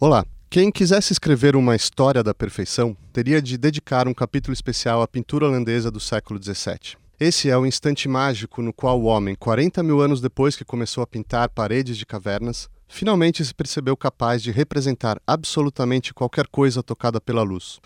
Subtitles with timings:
[0.00, 0.26] Olá!
[0.50, 5.46] Quem quisesse escrever uma história da perfeição teria de dedicar um capítulo especial à pintura
[5.46, 6.96] holandesa do século XVII.
[7.18, 11.00] Esse é o instante mágico no qual o homem, 40 mil anos depois que começou
[11.04, 17.20] a pintar paredes de cavernas, finalmente se percebeu capaz de representar absolutamente qualquer coisa tocada
[17.20, 17.78] pela luz.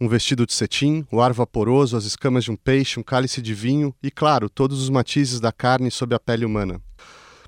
[0.00, 3.54] Um vestido de cetim, o ar vaporoso, as escamas de um peixe, um cálice de
[3.54, 6.82] vinho e, claro, todos os matizes da carne sob a pele humana.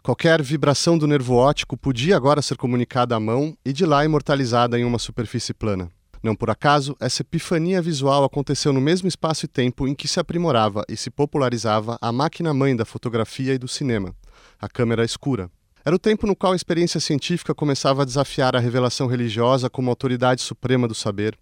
[0.07, 4.79] Qualquer vibração do nervo óptico podia agora ser comunicada à mão e de lá imortalizada
[4.79, 5.91] em uma superfície plana.
[6.23, 10.21] Não por acaso, essa epifania visual aconteceu no mesmo espaço e tempo em que se
[10.21, 14.15] aprimorava e se popularizava a máquina-mãe da fotografia e do cinema,
[14.61, 15.51] a câmera escura.
[15.85, 19.91] Era o tempo no qual a experiência científica começava a desafiar a revelação religiosa como
[19.91, 21.37] autoridade suprema do saber,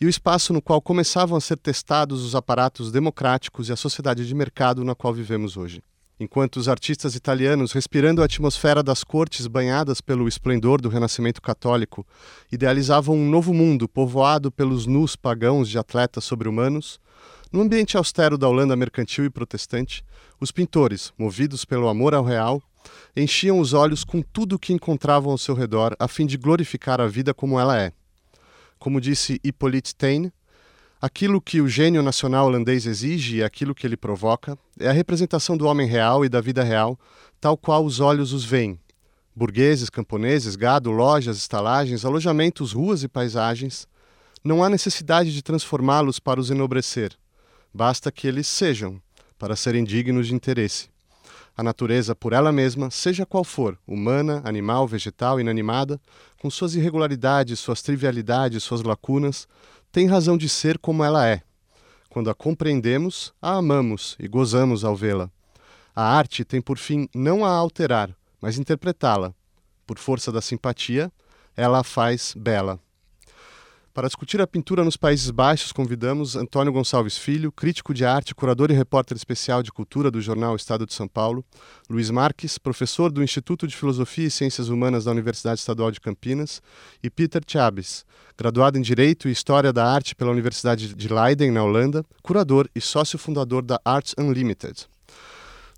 [0.00, 4.26] e o espaço no qual começavam a ser testados os aparatos democráticos e a sociedade
[4.26, 5.80] de mercado na qual vivemos hoje
[6.20, 12.06] enquanto os artistas italianos, respirando a atmosfera das cortes banhadas pelo esplendor do Renascimento católico,
[12.50, 17.00] idealizavam um novo mundo povoado pelos nus pagãos de atletas sobre-humanos,
[17.52, 20.04] no ambiente austero da Holanda mercantil e protestante,
[20.40, 22.62] os pintores, movidos pelo amor ao real,
[23.16, 27.00] enchiam os olhos com tudo o que encontravam ao seu redor a fim de glorificar
[27.00, 27.92] a vida como ela é.
[28.78, 30.32] Como disse Hippolyte Taine,
[31.00, 35.56] Aquilo que o gênio nacional holandês exige e aquilo que ele provoca é a representação
[35.56, 36.98] do homem real e da vida real,
[37.40, 38.80] tal qual os olhos os veem.
[39.34, 43.86] Burgueses, camponeses, gado, lojas, estalagens, alojamentos, ruas e paisagens.
[44.42, 47.12] Não há necessidade de transformá-los para os enobrecer.
[47.72, 49.00] Basta que eles sejam,
[49.38, 50.88] para serem dignos de interesse.
[51.56, 56.00] A natureza, por ela mesma, seja qual for, humana, animal, vegetal, inanimada,
[56.40, 59.46] com suas irregularidades, suas trivialidades, suas lacunas,
[59.90, 61.42] tem razão de ser como ela é.
[62.08, 65.30] Quando a compreendemos, a amamos e gozamos ao vê-la.
[65.94, 69.34] A arte tem por fim não a alterar, mas interpretá-la.
[69.86, 71.12] Por força da simpatia,
[71.56, 72.78] ela a faz bela.
[73.98, 78.70] Para discutir a pintura nos Países Baixos, convidamos Antônio Gonçalves Filho, crítico de arte, curador
[78.70, 81.44] e repórter especial de cultura do jornal Estado de São Paulo,
[81.90, 86.62] Luiz Marques, professor do Instituto de Filosofia e Ciências Humanas da Universidade Estadual de Campinas,
[87.02, 88.06] e Peter Chaves,
[88.36, 92.80] graduado em Direito e História da Arte pela Universidade de Leiden, na Holanda, curador e
[92.80, 94.86] sócio fundador da Arts Unlimited.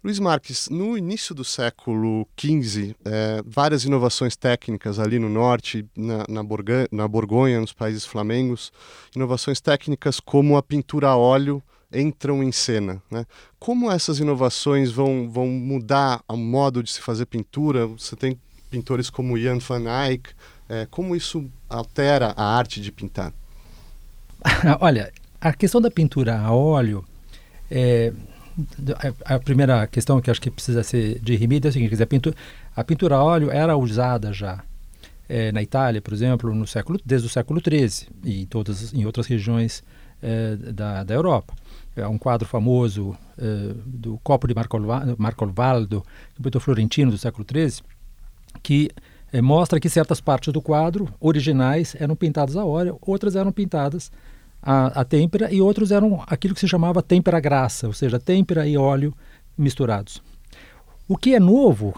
[0.03, 6.25] Luiz Marques, no início do século XV, é, várias inovações técnicas ali no norte, na,
[6.27, 6.43] na,
[6.91, 8.72] na Borgonha, nos países flamengos,
[9.15, 11.62] inovações técnicas como a pintura a óleo
[11.93, 13.03] entram em cena.
[13.10, 13.27] Né?
[13.59, 17.87] Como essas inovações vão, vão mudar o modo de se fazer pintura?
[17.87, 18.41] Você tem
[18.71, 20.31] pintores como Jan van Eyck.
[20.66, 23.34] É, como isso altera a arte de pintar?
[24.81, 27.05] Olha, a questão da pintura a óleo
[27.71, 28.15] é,
[29.25, 32.37] a, primeira questão que acho que precisa ser dirimida é a seguinte: a pintura,
[32.75, 34.62] a pintura a óleo era usada já
[35.31, 39.06] é, na Itália, por exemplo, no século, desde o século XIII e em, todas, em
[39.06, 39.84] outras regiões
[40.21, 41.54] é, da, da Europa.
[41.94, 44.54] É um quadro famoso é, do Copo de
[45.16, 46.04] Marco Valdo,
[46.42, 47.81] pintor florentino do século XIII,
[48.60, 48.91] que
[49.41, 54.10] mostra que certas partes do quadro originais eram pintadas a óleo, outras eram pintadas
[54.62, 58.66] a, a têmpera e outros eram aquilo que se chamava têmpera graça, ou seja, têmpera
[58.66, 59.15] e óleo
[59.56, 60.22] misturados.
[61.09, 61.94] O que é novo,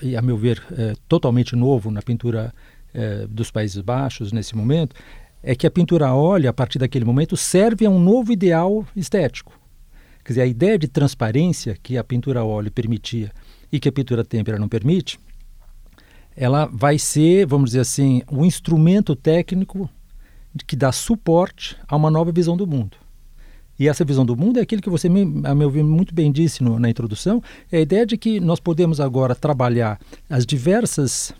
[0.00, 2.54] e a meu ver é, totalmente novo na pintura
[2.94, 4.94] é, dos Países Baixos nesse momento,
[5.42, 8.86] é que a pintura a óleo, a partir daquele momento, serve a um novo ideal
[8.96, 9.52] estético.
[10.24, 13.30] Quer dizer, a ideia de transparência que a pintura a óleo permitia
[13.70, 15.20] e que a pintura têmpera não permite,
[16.34, 19.88] ela vai ser, vamos dizer assim, um instrumento técnico
[20.64, 22.96] que dá suporte a uma nova visão do mundo.
[23.78, 25.08] E essa visão do mundo é aquilo que você,
[25.44, 28.58] a meu ver, muito bem disse no, na introdução, é a ideia de que nós
[28.58, 30.00] podemos agora trabalhar
[30.30, 31.34] as diversas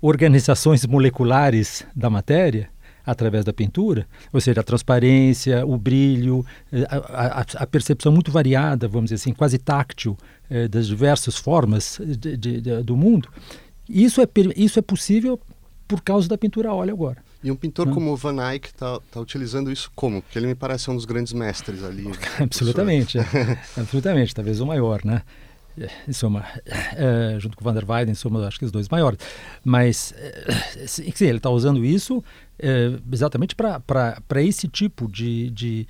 [0.00, 2.70] organizações moleculares da matéria
[3.04, 8.30] através da pintura, ou seja, a transparência, o brilho, eh, a, a, a percepção muito
[8.30, 10.14] variada, vamos dizer assim, quase táctil
[10.50, 13.30] eh, das diversas formas de, de, de, do mundo.
[13.88, 15.40] Isso é, isso é possível
[15.88, 17.27] por causa da pintura a óleo agora.
[17.42, 17.94] E um pintor hum.
[17.94, 20.20] como Van Eyck está tá utilizando isso como?
[20.20, 22.06] Porque ele me parece um dos grandes mestres ali.
[22.40, 23.24] absolutamente, é.
[23.78, 25.22] absolutamente, talvez o maior, né?
[26.08, 29.20] Em suma, é, junto com Van der Weyden, somos acho que os dois maiores.
[29.64, 30.12] Mas,
[30.88, 32.24] sim, ele está usando isso
[32.58, 35.86] é, exatamente para esse tipo de, de,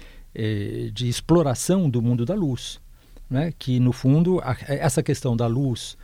[0.92, 2.78] de exploração do mundo da luz.
[3.30, 3.50] Né?
[3.58, 5.96] Que, no fundo, a, essa questão da luz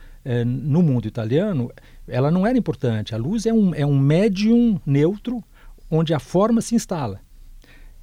[0.43, 1.71] no mundo italiano
[2.07, 3.13] ela não era importante.
[3.13, 5.43] A luz é um, é um médium neutro
[5.89, 7.19] onde a forma se instala.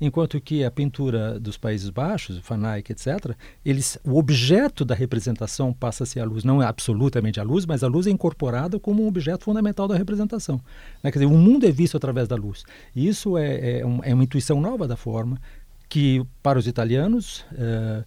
[0.01, 2.43] enquanto que a pintura dos Países Baixos,
[2.77, 7.39] Eyck, etc., eles, o objeto da representação passa a ser a luz, não é absolutamente
[7.39, 10.61] a luz, mas a luz é incorporada como um objeto fundamental da representação.
[11.03, 11.13] Né?
[11.13, 12.65] Quer dizer, o mundo é visto através da luz.
[12.97, 15.41] E isso é, é, um, é uma intuição nova da forma
[15.89, 18.05] que, para os italianos, uh,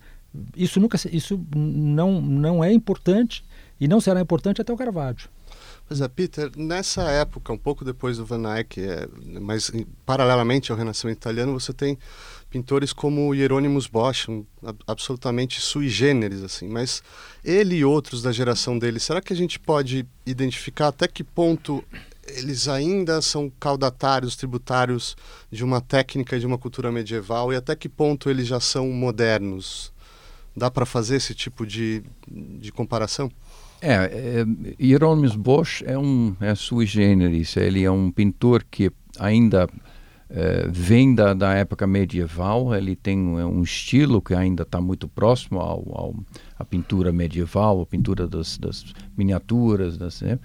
[0.56, 3.46] isso, nunca, isso não, não é importante
[3.80, 5.30] e não será importante até o Caravaggio.
[5.88, 9.08] Pois é, Peter, nessa época, um pouco depois do Van Eyck, é,
[9.40, 9.72] mas
[10.04, 11.96] paralelamente ao Renascimento italiano, você tem
[12.50, 14.44] pintores como Hieronymus Bosch, um,
[14.88, 16.68] absolutamente sui generis, assim.
[16.68, 17.04] Mas
[17.44, 21.84] ele e outros da geração dele, será que a gente pode identificar até que ponto
[22.28, 25.16] eles ainda são caudatários, tributários
[25.52, 29.94] de uma técnica de uma cultura medieval e até que ponto eles já são modernos?
[30.58, 33.30] Dá para fazer esse tipo de, de comparação?
[33.86, 39.70] É, é Hieronymus Bosch é um é sui generis, ele é um pintor que ainda
[40.28, 45.60] é, vem da, da época medieval, ele tem um estilo que ainda está muito próximo
[45.60, 46.16] ao, ao,
[46.58, 48.84] à pintura medieval, a pintura das, das
[49.16, 50.40] miniaturas, das, né?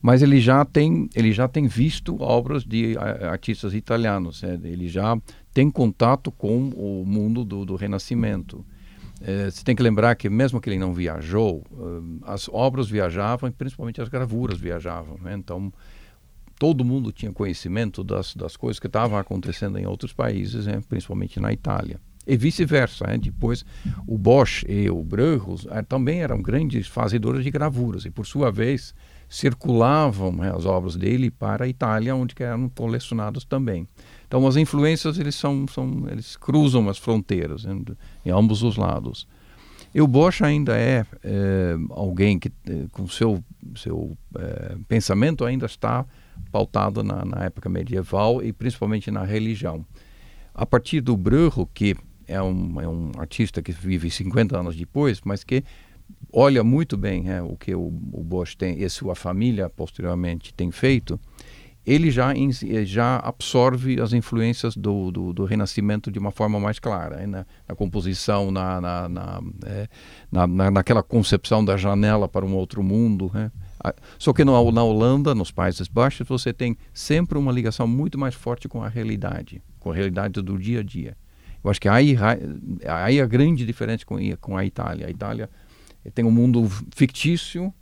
[0.00, 2.96] mas ele já tem ele já tem visto obras de
[3.30, 4.58] artistas italianos, né?
[4.64, 5.16] ele já
[5.54, 8.64] tem contato com o mundo do, do Renascimento.
[9.24, 13.48] É, você tem que lembrar que mesmo que ele não viajou, uh, as obras viajavam
[13.48, 15.16] e principalmente as gravuras viajavam.
[15.22, 15.34] Né?
[15.34, 15.72] Então
[16.58, 20.80] todo mundo tinha conhecimento das, das coisas que estavam acontecendo em outros países, né?
[20.88, 22.00] principalmente na Itália.
[22.26, 23.06] E vice-versa.
[23.06, 23.18] Né?
[23.18, 23.64] Depois
[24.06, 28.50] o Bosch e o Bruegel uh, também eram grandes fazedores de gravuras e por sua
[28.50, 28.94] vez
[29.28, 33.88] circulavam né, as obras dele para a Itália, onde eram colecionadas também.
[34.32, 37.78] Então as influências eles são, são eles cruzam as fronteiras né,
[38.24, 39.28] em ambos os lados.
[39.94, 43.44] E o Bosch ainda é, é alguém que é, com seu
[43.76, 46.06] seu é, pensamento ainda está
[46.50, 49.84] pautado na, na, época medieval e principalmente na religião.
[50.54, 51.94] A partir do Bruegel, que
[52.26, 55.62] é um, é um artista que vive 50 anos depois, mas que
[56.32, 60.70] olha muito bem é, o que o, o Bosch tem e sua família posteriormente tem
[60.70, 61.20] feito,
[61.84, 66.78] ele já, eh, já absorve as influências do, do, do Renascimento de uma forma mais
[66.78, 67.26] clara, né?
[67.26, 69.88] na, na, composição, na, na, na, é,
[70.30, 73.30] na, naquela concepção da janela para um outro mundo.
[73.34, 73.50] Né?
[74.18, 78.34] Só que no, na Holanda, nos Países Baixos, você tem sempre uma ligação muito mais
[78.34, 81.16] forte com a realidade, com a realidade do dia a dia.
[81.64, 82.16] Eu acho que aí,
[82.86, 85.06] aí a grande diferença com, com a Itália.
[85.06, 85.50] A Itália
[86.14, 87.72] tem um mundo fictício,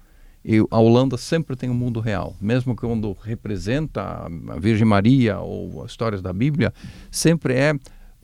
[0.45, 5.85] e a Holanda sempre tem um mundo real, mesmo quando representa a Virgem Maria ou
[5.85, 6.73] as histórias da Bíblia,
[7.11, 7.75] sempre é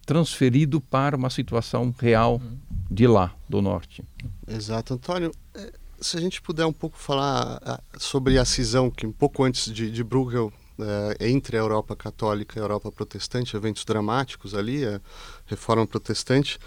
[0.06, 2.40] transferido para uma situação real
[2.90, 4.04] de lá, do norte.
[4.46, 5.32] Exato, Antônio.
[5.54, 9.72] É, se a gente puder um pouco falar sobre a cisão que um pouco antes
[9.72, 14.84] de, de Bruegel é, entre a Europa católica e a Europa protestante, eventos dramáticos ali,
[14.84, 15.00] a
[15.46, 16.58] reforma protestante.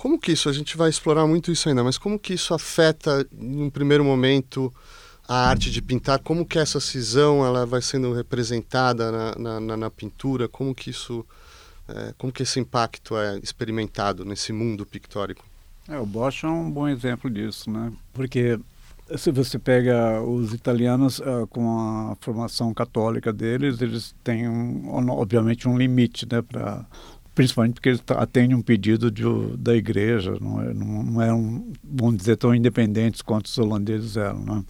[0.00, 3.22] Como que isso, a gente vai explorar muito isso ainda, mas como que isso afeta,
[3.38, 4.72] em um primeiro momento,
[5.28, 6.18] a arte de pintar?
[6.20, 10.48] Como que essa cisão ela vai sendo representada na, na, na pintura?
[10.48, 11.22] Como que isso,
[11.86, 15.44] é, como que esse impacto é experimentado nesse mundo pictórico?
[15.86, 17.92] É, o Bosch é um bom exemplo disso, né?
[18.14, 18.58] Porque
[19.18, 25.68] se você pega os italianos uh, com a formação católica deles, eles têm, um, obviamente,
[25.68, 26.86] um limite né, para
[27.40, 29.24] principalmente porque eles atendem um pedido de,
[29.56, 34.40] da igreja, não, é, não, eram, vamos dizer, tão independentes quanto os holandeses eram.
[34.40, 34.62] Né?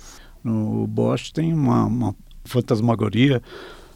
[0.44, 2.14] No Bosch tem uma, uma
[2.44, 3.42] fantasmagoria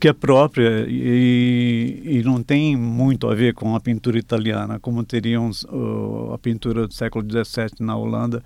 [0.00, 5.04] que é própria e, e, não tem muito a ver com a pintura italiana, como
[5.04, 8.42] teriam uh, a pintura do século XVII na Holanda,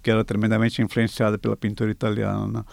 [0.00, 2.46] que era tremendamente influenciada pela pintura italiana.
[2.46, 2.64] Né?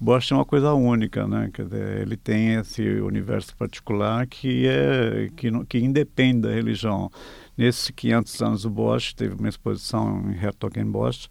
[0.00, 1.50] Bosch é uma coisa única, né?
[1.52, 7.10] Quer dizer, ele tem esse universo particular que é que, que independe da religião.
[7.56, 11.28] Nesses 500 anos do Bosch teve uma exposição em Hertogenbosch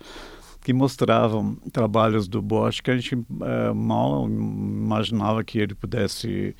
[0.61, 6.55] que mostrava trabalhos do Bosch que a gente é, mal imaginava que ele pudesse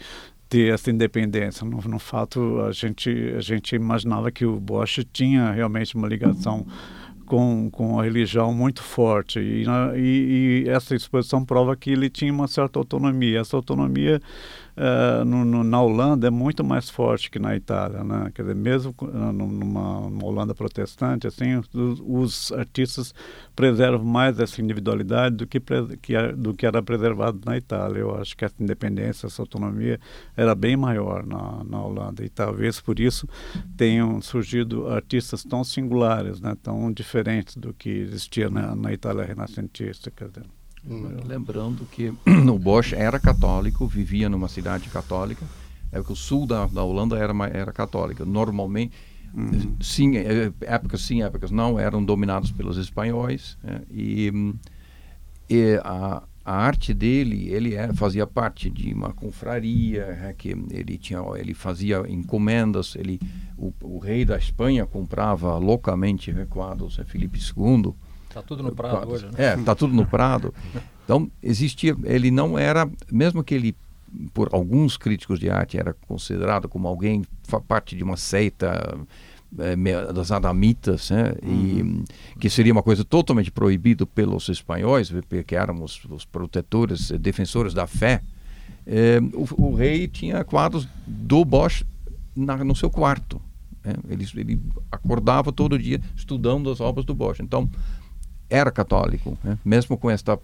[0.49, 1.63] ter essa independência.
[1.63, 6.65] No, no fato, a gente a gente imaginava que o Bosch tinha realmente uma ligação
[7.29, 9.39] com, com a religião muito forte.
[9.39, 9.63] E,
[9.95, 13.39] e, e, essa exposição prova que ele tinha uma certa autonomia.
[13.39, 14.19] Essa autonomia
[14.77, 18.31] uh, no, no, na Holanda é muito mais forte que na Itália, né?
[18.33, 23.13] Quer dizer, mesmo numa, numa Holanda protestante, assim, os, os, artistas
[23.55, 25.59] preservam mais essa individualidade do que,
[26.01, 27.99] que, do que era preservado na Itália.
[27.99, 29.99] Eu acho que essa independência, essa autonomia
[30.35, 33.27] era bem maior na, na Holanda e talvez por isso
[33.77, 36.55] tenham surgido artistas tão singulares, né?
[36.61, 40.58] Tão diferentes do que existia na, na Itália renascentista, quer dizer.
[40.89, 41.17] Hum.
[41.25, 42.13] Lembrando que
[42.51, 45.45] o Bosch era católico, vivia numa cidade católica,
[45.91, 48.25] é que o sul da, da Holanda era era católica.
[48.25, 48.91] Normalmente
[49.33, 49.75] Uhum.
[49.79, 53.57] Sim, é, épocas sim, épocas não, eram dominados pelos espanhóis.
[53.63, 53.81] Né?
[53.91, 54.31] E,
[55.49, 60.97] e a, a, arte dele, ele é, fazia parte de uma confraria, é, que ele
[60.97, 63.19] tinha, ele fazia encomendas, ele,
[63.57, 67.93] o, o rei da Espanha comprava loucamente quadros, é, Felipe II.
[68.29, 69.31] Está tudo no Prado hoje, né?
[69.37, 70.53] É, está tudo no Prado.
[71.03, 73.75] Então, existia, ele não era, mesmo que ele
[74.33, 77.23] por alguns críticos de arte era considerado como alguém
[77.67, 78.97] parte de uma seita
[79.57, 79.75] é,
[80.13, 81.33] das adamitas, né?
[81.43, 82.03] uhum.
[82.35, 87.87] e que seria uma coisa totalmente proibida pelos espanhóis, porque éramos os protetores, defensores da
[87.87, 88.21] fé.
[88.85, 91.83] É, o, o, rei tinha quadros do Bosch
[92.35, 93.41] na, no seu quarto.
[93.83, 93.93] Né?
[94.09, 97.39] Ele, ele, acordava todo dia estudando as obras do Bosch.
[97.39, 97.69] Então,
[98.49, 99.57] era católico, né?
[99.63, 100.39] mesmo com esta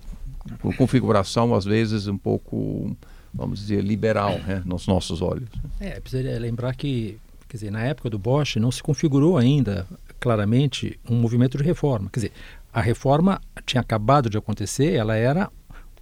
[0.77, 2.95] configuração, às vezes, um pouco
[3.35, 5.49] vamos dizer, liberal né, nos nossos olhos.
[5.79, 7.19] É, precisaria lembrar que,
[7.49, 9.85] quer dizer, na época do Bosch não se configurou ainda
[10.19, 12.09] claramente um movimento de reforma.
[12.11, 12.31] Quer dizer,
[12.73, 15.51] a reforma tinha acabado de acontecer, ela era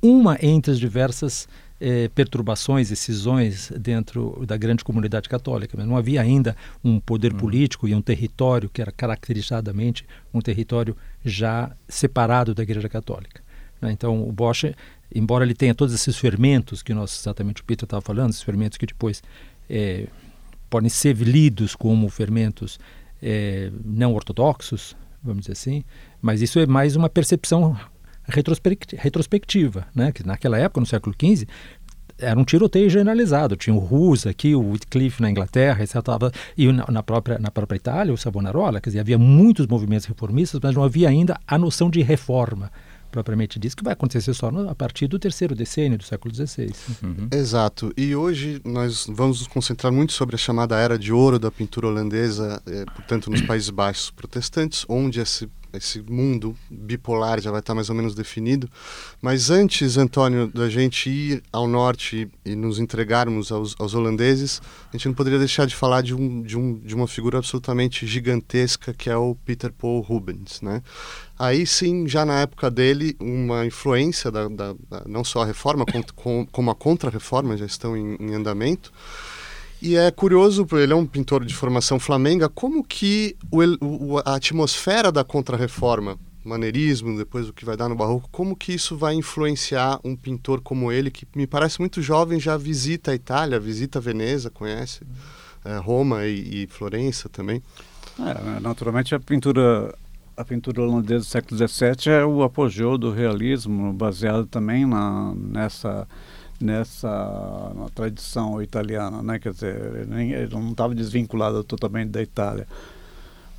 [0.01, 1.47] uma entre as diversas
[1.85, 7.33] eh, perturbações e cisões dentro da grande comunidade católica, mas não havia ainda um poder
[7.33, 7.37] hum.
[7.37, 13.41] político e um território que era caracterizadamente um território já separado da Igreja Católica.
[13.81, 13.91] Né?
[13.91, 14.73] Então, o Bosch
[15.13, 18.77] embora ele tenha todos esses fermentos que nós, exatamente o Peter estava falando, esses fermentos
[18.77, 19.21] que depois
[19.69, 20.07] é,
[20.69, 22.79] podem ser lidos como fermentos
[23.21, 25.83] é, não ortodoxos, vamos dizer assim,
[26.21, 27.77] mas isso é mais uma percepção
[28.25, 30.11] retrospectiva, né?
[30.11, 31.47] que naquela época, no século XV,
[32.17, 33.55] era um tiroteio generalizado.
[33.55, 35.95] Tinha o Rus aqui, o Whitcliffe na Inglaterra, etc.
[36.57, 38.79] E na, na, própria, na própria Itália, o Savonarola.
[38.79, 42.71] Quer dizer, havia muitos movimentos reformistas, mas não havia ainda a noção de reforma
[43.13, 46.73] propriamente diz, que vai acontecer só a partir do terceiro decênio do século XVI.
[47.03, 47.27] Uhum.
[47.31, 47.93] Exato.
[47.95, 51.87] E hoje nós vamos nos concentrar muito sobre a chamada Era de Ouro da pintura
[51.87, 57.73] holandesa, eh, portanto, nos Países Baixos protestantes, onde esse esse mundo bipolar já vai estar
[57.73, 58.69] mais ou menos definido.
[59.21, 64.97] Mas antes, Antônio, da gente ir ao norte e, nos entregarmos aos, aos, holandeses, a
[64.97, 68.93] gente não poderia deixar de falar de, um, de, um, de uma figura absolutamente gigantesca
[68.93, 70.83] que é o Peter Paul Rubens, né?
[71.37, 75.83] Aí sim, já na época dele, uma influência da, da, da não só a reforma,
[76.51, 78.93] como, a contra-reforma já estão em, em andamento.
[79.85, 85.11] E é curioso, ele é um pintor de formação flamenga, como que o, a atmosfera
[85.11, 89.99] da contrarreforma, maneirismo, depois o que vai dar no barroco, como que isso vai influenciar
[90.01, 94.49] um pintor como ele, que me parece muito jovem, já visita a Itália, visita Veneza,
[94.49, 95.01] conhece
[95.65, 97.61] é, Roma e, e, Florença também?
[98.19, 99.93] É, naturalmente a pintura
[100.37, 106.07] a pintura holandesa do século XVII é o apogeu do realismo, baseado também na, nessa
[106.63, 109.37] nessa tradição italiana, né?
[109.37, 112.67] Quer dizer, ele, não estava desvinculado totalmente da Itália.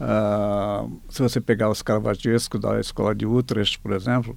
[0.01, 4.37] Uh, se você pegar os caravagescos da escola de Utrecht, por exemplo,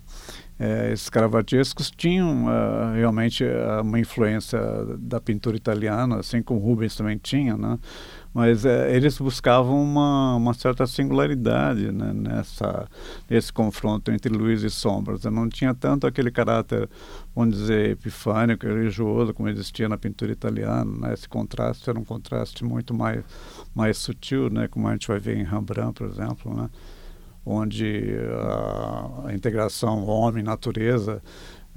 [0.60, 4.60] eh, esses caravagescos tinham uh, realmente uh, uma influência
[5.00, 7.80] da pintura italiana, assim como Rubens também tinha, né?
[8.34, 12.88] Mas é, eles buscavam uma, uma certa singularidade né, nessa,
[13.30, 15.24] nesse confronto entre luz e sombras.
[15.24, 16.90] Não tinha tanto aquele caráter,
[17.36, 21.08] vamos dizer, epifânico, religioso, como existia na pintura italiana.
[21.08, 21.14] Né?
[21.14, 23.24] Esse contraste era um contraste muito mais,
[23.74, 24.68] mais sutil, né?
[24.68, 26.70] como a gente vai ver em Rembrandt, por exemplo, né?
[27.46, 31.24] onde a, a integração homem-natureza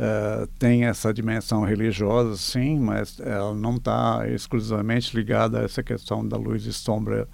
[0.01, 6.27] Uh, tem essa dimensão religiosa, sim, mas ela não está exclusivamente ligada a essa questão
[6.27, 7.29] da luz e sombra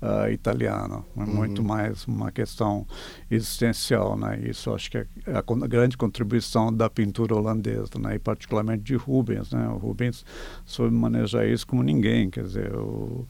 [0.00, 1.04] uh, italiana.
[1.14, 1.26] É uhum.
[1.26, 2.86] muito mais uma questão
[3.30, 4.40] existencial, né?
[4.44, 8.14] Isso acho que é a, a grande contribuição da pintura holandesa, né?
[8.14, 9.68] E particularmente de Rubens, né?
[9.68, 10.24] O Rubens
[10.64, 13.26] soube manejar isso como ninguém, quer dizer, o,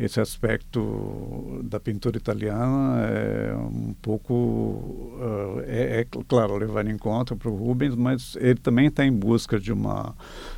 [0.00, 7.36] esse aspecto da pintura italiana é um pouco uh, é, é, claro levando em conta
[7.36, 10.14] para o Rubens mas ele também está em busca de uma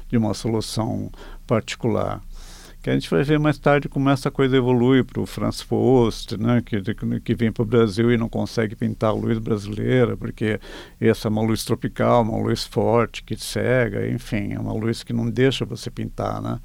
[0.08, 1.10] de uma solução
[1.46, 2.22] particular
[2.82, 6.36] que a gente vai ver mais tarde como essa coisa evolui para o Franz Faust,
[6.36, 6.82] né, que,
[7.20, 10.58] que vem para o Brasil e não consegue pintar a luz brasileira, porque
[11.00, 15.12] essa é uma luz tropical, uma luz forte, que cega, enfim, é uma luz que
[15.12, 16.58] não deixa você pintar, né?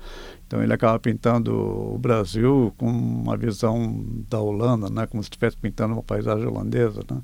[0.47, 5.05] Então ele acaba pintando o Brasil com uma visão da Holanda, né?
[5.05, 7.01] como se estivesse pintando uma paisagem holandesa.
[7.11, 7.21] Né?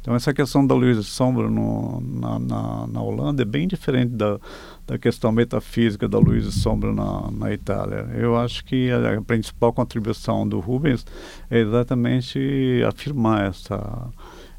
[0.00, 4.14] Então essa questão da luz e sombra no, na, na, na, Holanda é bem diferente
[4.14, 4.40] da,
[4.86, 8.08] da questão metafísica da luz e sombra na, na Itália.
[8.14, 11.04] Eu acho que a, a principal contribuição do Rubens
[11.50, 14.08] é exatamente afirmar essa,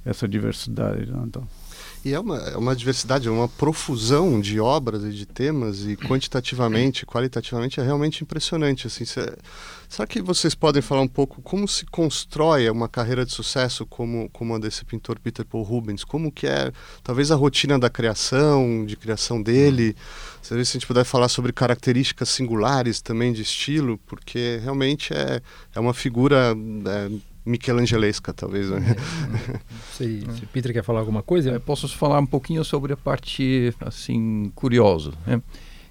[0.06, 1.12] essa diversidade.
[1.12, 1.24] Né?
[1.26, 1.44] Então.
[2.06, 5.96] E é uma, é uma diversidade, é uma profusão de obras e de temas, e
[5.96, 8.88] quantitativamente, qualitativamente, é realmente impressionante.
[8.88, 9.22] Assim, cê,
[9.88, 14.30] será que vocês podem falar um pouco como se constrói uma carreira de sucesso como,
[14.32, 16.04] como a desse pintor Peter Paul Rubens?
[16.04, 19.96] Como que é, talvez, a rotina da criação, de criação dele?
[20.42, 25.42] Se a gente puder falar sobre características singulares também de estilo, porque realmente é,
[25.74, 26.54] é uma figura...
[26.86, 28.70] É, michelangelesca, talvez.
[28.70, 28.96] Né?
[29.54, 29.60] É,
[29.94, 31.52] sei se Peter quer falar alguma coisa.
[31.52, 35.42] Eu posso falar um pouquinho sobre a parte assim curiosa, né?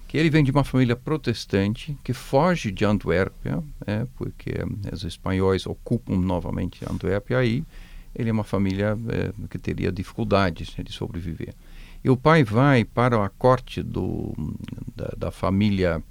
[0.07, 4.07] que ele vem de uma família protestante que foge de Antuérpia, né?
[4.15, 4.53] porque
[4.91, 7.63] os espanhóis ocupam novamente Antuérpia, aí
[8.15, 11.53] ele é uma família é, que teria dificuldades né, de sobreviver.
[12.03, 14.33] E o pai vai para a corte do,
[14.95, 16.03] da, da família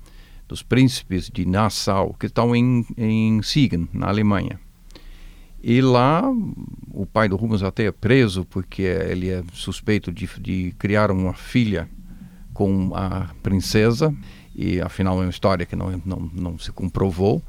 [0.48, 4.58] dos príncipes de Nassau, que estão em, em Siegen, na Alemanha.
[5.62, 6.24] E lá,
[6.90, 11.34] o pai do Rubens até é preso porque ele é suspeito de, de criar uma
[11.34, 11.88] filha
[12.52, 14.12] com a princesa,
[14.56, 17.40] e afinal é uma história que não, não, não se comprovou,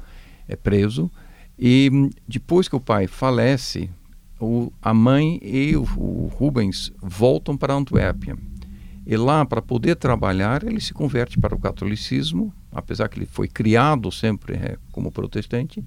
[0.46, 1.10] é preso.
[1.58, 1.90] E
[2.26, 3.90] depois que o pai falece,
[4.40, 8.38] o, a mãe e o, o Rubens voltam para Antuérpia.
[9.04, 13.48] E lá, para poder trabalhar, ele se converte para o catolicismo, apesar que ele foi
[13.48, 15.84] criado sempre é, como protestante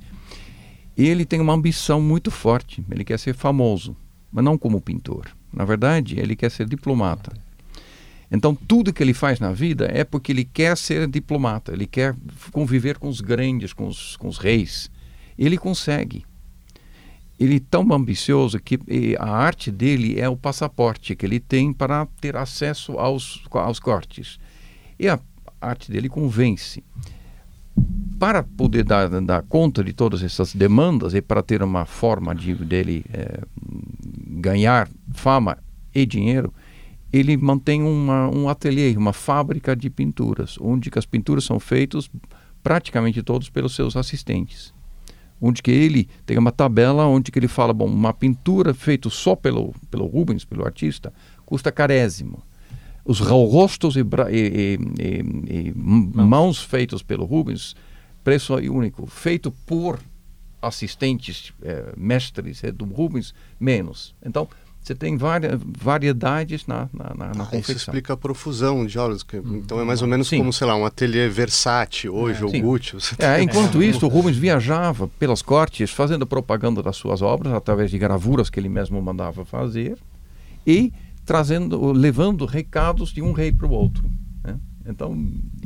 [1.06, 2.84] ele tem uma ambição muito forte.
[2.90, 3.96] Ele quer ser famoso,
[4.32, 5.28] mas não como pintor.
[5.54, 7.32] Na verdade, ele quer ser diplomata.
[8.32, 12.14] Então, tudo que ele faz na vida é porque ele quer ser diplomata, ele quer
[12.52, 14.92] conviver com os grandes, com os, com os reis.
[15.38, 16.26] Ele consegue.
[17.40, 18.80] Ele é tão ambicioso que
[19.20, 24.40] a arte dele é o passaporte que ele tem para ter acesso aos, aos cortes.
[25.00, 25.20] E a
[25.62, 26.84] arte dele convence
[28.20, 32.56] para poder dar, dar, conta de todas essas demandas e para ter uma forma de
[32.56, 33.42] dele é,
[34.28, 35.58] ganhar fama
[35.94, 36.54] e dinheiro,
[37.14, 42.10] ele mantém uma, um ateliê, uma fábrica de pinturas, onde as pinturas são feitas
[42.64, 44.74] praticamente todos pelos seus assistentes.
[45.40, 49.36] Onde que ele tem uma tabela onde que ele fala, bom, uma pintura feita só
[49.36, 51.14] pelo, pelo Rubens, pelo artista,
[51.46, 52.42] custa carésimo
[53.08, 57.74] os rostos e, e, e, e mãos feitos pelo Rubens,
[58.24, 59.08] preço único.
[59.08, 60.00] Feito por
[60.62, 64.14] assistentes, é, mestres é, do Rubens, menos.
[64.26, 64.50] Então,
[64.84, 69.22] você tem várias variedades na, na, na, na ah, Isso explica a profusão de aulas.
[69.34, 70.38] Hum, então é mais ou menos sim.
[70.38, 72.62] como, sei lá, um ateliê Versace hoje, é, ou sim.
[72.62, 72.98] Gucci.
[73.20, 77.98] É, enquanto isso, o Rubens viajava pelas cortes fazendo propaganda das suas obras através de
[77.98, 79.98] gravuras que ele mesmo mandava fazer
[80.66, 80.92] e
[81.28, 84.10] trazendo, levando recados de um rei para o outro.
[84.42, 84.58] Né?
[84.86, 85.14] Então,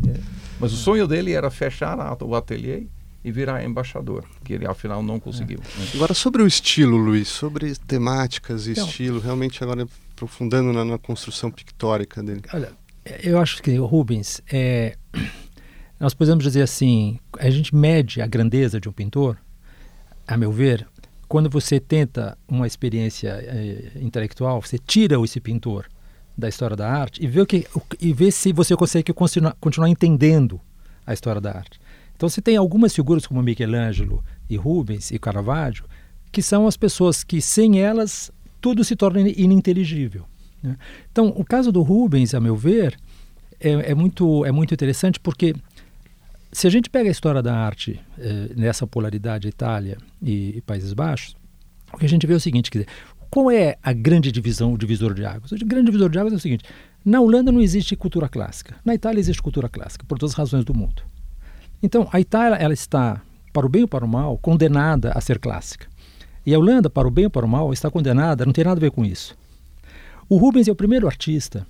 [0.07, 0.19] é.
[0.59, 2.87] mas o sonho dele era fechar o ateliê
[3.23, 5.59] e virar embaixador, que ele afinal não conseguiu.
[5.59, 5.79] É.
[5.79, 5.87] Né?
[5.93, 10.97] Agora sobre o estilo, Luiz, sobre temáticas e então, estilo, realmente agora aprofundando na, na,
[10.97, 12.41] construção pictórica dele.
[12.51, 12.71] Olha,
[13.21, 14.97] eu acho que o Rubens é
[15.99, 19.37] nós podemos dizer assim, a gente mede a grandeza de um pintor,
[20.27, 20.87] a meu ver,
[21.31, 25.87] quando você tenta uma experiência é, intelectual, você tira esse pintor
[26.37, 27.65] da história da arte e vê, que,
[28.01, 30.59] e vê se você consegue continuar, continuar entendendo
[31.07, 31.79] a história da arte.
[32.17, 35.85] Então você tem algumas figuras como Michelangelo e Rubens e Caravaggio,
[36.33, 40.25] que são as pessoas que sem elas tudo se torna ininteligível.
[40.61, 40.75] Né?
[41.13, 42.99] Então o caso do Rubens, a meu ver,
[43.57, 45.55] é, é, muito, é muito interessante porque
[46.51, 50.91] se a gente pega a história da arte eh, nessa polaridade Itália e, e, Países
[50.93, 51.35] Baixos,
[51.93, 52.91] o que a gente vê é o seguinte, quer dizer,
[53.29, 55.51] qual é a grande divisão, o divisor de águas?
[55.51, 56.65] O grande divisor de águas é o seguinte,
[57.05, 60.65] na Holanda não existe cultura clássica, na Itália existe cultura clássica, por todas as razões
[60.65, 61.01] do mundo.
[61.81, 63.21] Então, a Itália ela está,
[63.53, 65.87] para o bem ou para o mal, condenada a ser clássica.
[66.45, 68.77] E a Holanda, para o bem ou para o mal, está condenada, não tem nada
[68.77, 69.37] a ver com isso.
[70.27, 71.65] O Rubens é o primeiro artista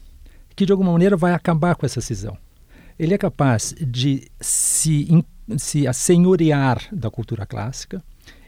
[0.56, 2.38] que, de alguma maneira, vai acabar com essa cisão
[3.02, 5.08] ele é capaz de se,
[5.58, 8.00] se assenhorear da cultura clássica,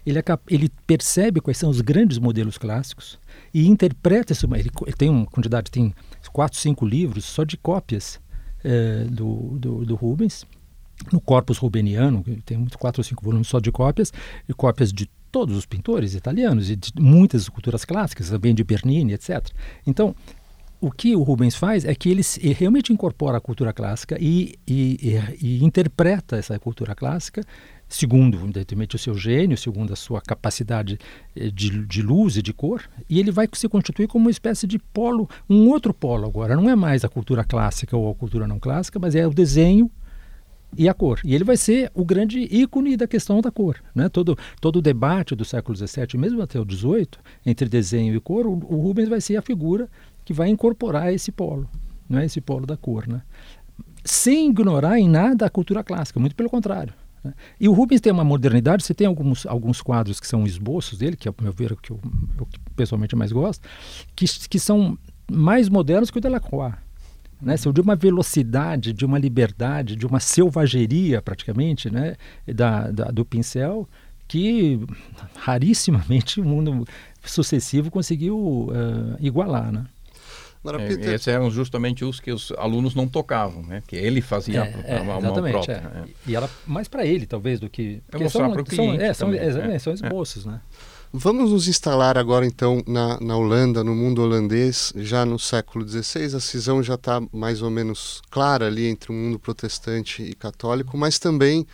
[0.06, 3.18] ele, é, ele, percebe quais são os grandes modelos clássicos
[3.52, 4.46] e interpreta isso.
[4.54, 5.92] Ele, ele tem uma quantidade, tem
[6.32, 8.22] quatro, cinco livros só de cópias
[8.64, 10.46] eh, do, do, do, Rubens,
[11.12, 14.14] no Corpus Rubeniano, tem quatro ou cinco volumes só de cópias,
[14.48, 19.14] e cópias de todos os pintores italianos e de muitas culturas clássicas, também de Bernini,
[19.14, 19.50] etc.
[19.88, 20.16] Então,
[20.84, 24.56] o que o Rubens faz é que ele, ele realmente incorpora a cultura clássica e,
[24.68, 27.42] e, e, e, interpreta essa cultura clássica
[27.88, 31.00] segundo, evidentemente, o seu gênio, segundo a sua capacidade
[31.36, 34.66] eh, de, de luz e de cor, e ele vai se constituir como uma espécie
[34.66, 36.56] de polo, um outro polo agora.
[36.56, 39.92] Não é mais a cultura clássica ou a cultura não clássica, mas é o desenho
[40.76, 41.20] e a cor.
[41.24, 43.78] E ele vai ser o grande ícone da questão da cor.
[43.94, 44.10] Né?
[44.10, 47.10] Todo, todo o debate do século XVII, mesmo até o XVIII,
[47.46, 49.88] entre desenho e cor, o, o Rubens vai ser a figura
[50.24, 51.70] que vai incorporar esse polo,
[52.10, 53.22] não é esse polo da cor, né?
[54.06, 56.94] sem ignorar em nada a cultura clássica, muito pelo contrário.
[57.24, 57.34] Né?
[57.60, 61.16] E o Rubens tem uma modernidade, você tem alguns, alguns quadros que são esboços dele,
[61.16, 62.00] que é o meu ver o que eu,
[62.38, 63.68] eu pessoalmente mais gosto,
[64.16, 64.98] que, que são
[65.32, 66.76] mais modernos que o Delacroix.
[67.42, 67.58] Né?
[67.58, 72.16] São de uma velocidade, de uma liberdade, de uma selvageria praticamente né?
[72.46, 73.88] da, da do pincel
[74.28, 74.80] que
[75.36, 76.88] rarissimamente o mundo
[77.24, 79.72] sucessivo conseguiu uh, igualar.
[79.72, 79.86] Né?
[80.64, 81.10] Agora, Peter...
[81.10, 83.84] é, esses eram justamente os que os alunos não tocavam, né?
[83.86, 85.92] Que ele fazia é, a, é, exatamente, própria.
[85.94, 86.00] É.
[86.00, 86.04] É.
[86.26, 88.02] E ela mais para ele, talvez, do que...
[88.12, 90.62] É mostrar para o cliente é, são, também, é, são esboços, né?
[91.16, 96.36] Vamos nos instalar agora, então, na, na Holanda, no mundo holandês, já no século XVI.
[96.36, 100.98] A cisão já está mais ou menos clara ali entre o mundo protestante e católico,
[100.98, 101.68] mas também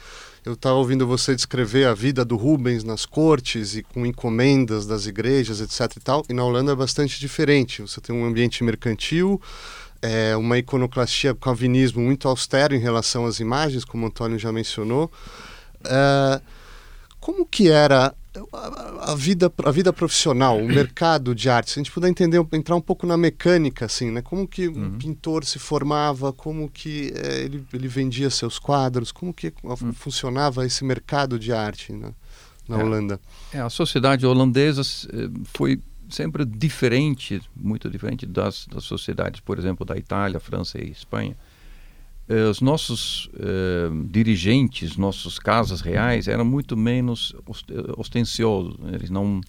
[0.45, 5.06] eu estava ouvindo você descrever a vida do Rubens nas cortes e com encomendas das
[5.06, 5.97] igrejas, etc.
[5.97, 6.23] e tal.
[6.30, 7.82] E na Holanda é bastante diferente.
[7.82, 9.41] Você tem um ambiente mercantil,
[10.02, 15.12] é, uma iconoclastia calvinismo muito austero em relação às imagens, como o Antônio já mencionou.
[15.86, 16.41] É,
[17.19, 18.13] como que era
[18.54, 22.46] a, a, vida, a vida profissional, o mercado de arte, se a gente puder entender,
[22.54, 24.22] entrar um pouco na mecânica, assim, né?
[24.22, 24.86] Como que uhum.
[24.86, 29.94] um pintor se formava, como que é, ele, ele vendia seus quadros, como que uhum.
[29.94, 32.12] funcionava esse mercado de arte na,
[32.68, 33.20] na é, Holanda?
[33.52, 39.86] É, a sociedade holandesa eh, foi sempre diferente, muito diferente das, das sociedades, por exemplo,
[39.86, 41.36] da Itália, França e Espanha.
[42.30, 47.36] Eh, os nossos eh, dirigentes, nossos casas reais eram muito menos
[47.98, 48.78] ostensiosos.
[48.94, 49.42] Eles não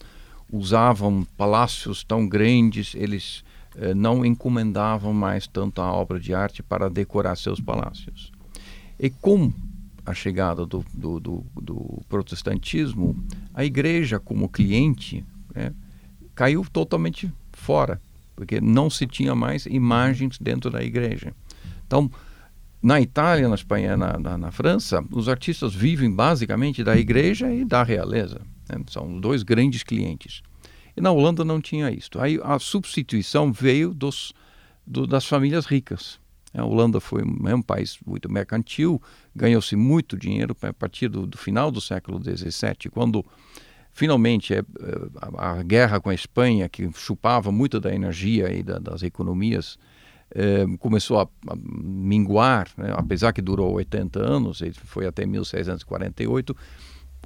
[0.51, 3.43] usavam palácios tão grandes, eles
[3.75, 8.31] eh, não encomendavam mais tanta obra de arte para decorar seus palácios.
[8.99, 9.53] E com
[10.03, 13.15] a chegada do, do, do, do protestantismo,
[13.53, 15.71] a igreja como cliente né,
[16.33, 18.01] caiu totalmente fora,
[18.35, 21.31] porque não se tinha mais imagens dentro da igreja.
[21.85, 22.09] Então,
[22.81, 27.63] na Itália, na Espanha, na, na, na, França, os artistas vivem basicamente da igreja e
[27.63, 28.41] da realeza.
[28.67, 28.83] Né?
[28.87, 30.41] São dois grandes clientes.
[30.97, 32.09] E na Holanda não tinha isso.
[32.17, 34.33] Aí a substituição veio dos,
[34.85, 36.19] do, das famílias ricas.
[36.53, 39.01] A Holanda foi um, um país muito mercantil,
[39.33, 43.23] ganhou-se muito dinheiro a partir do, do final do século XVII, quando
[43.93, 44.63] finalmente é,
[45.37, 49.77] a, a, guerra com a Espanha, que chupava muito da energia e da, das economias
[50.33, 52.93] eh, começou a, a minguar, né?
[52.95, 56.55] apesar que durou 80 anos, foi até 1648,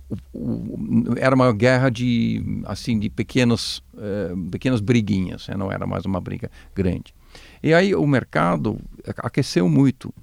[0.10, 0.80] o, o,
[1.18, 5.56] era uma guerra de assim de pequenos, eh, pequenas briguinhas, né?
[5.56, 7.14] não era mais uma briga grande.
[7.62, 8.80] E aí o mercado
[9.18, 10.14] aqueceu muito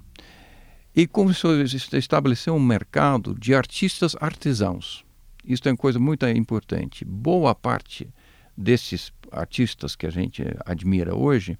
[0.94, 5.04] e começou a estabelecer um mercado de artistas artesãos.
[5.44, 7.04] Isso é uma coisa muito importante.
[7.04, 8.08] Boa parte
[8.56, 11.58] desses artistas que a gente admira hoje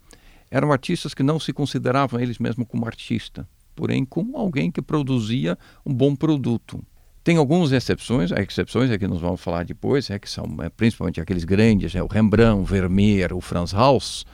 [0.53, 5.59] eram artistas que não se consideravam eles mesmos como artista, porém como alguém que produzia
[5.85, 6.79] um bom produto.
[7.25, 11.23] Tem algumas exceções, exceções é que nós vamos falar depois, é que são é, principalmente
[11.23, 14.27] aqueles grandes, é, o Rembrandt, o Vermeer, o Franz Hals,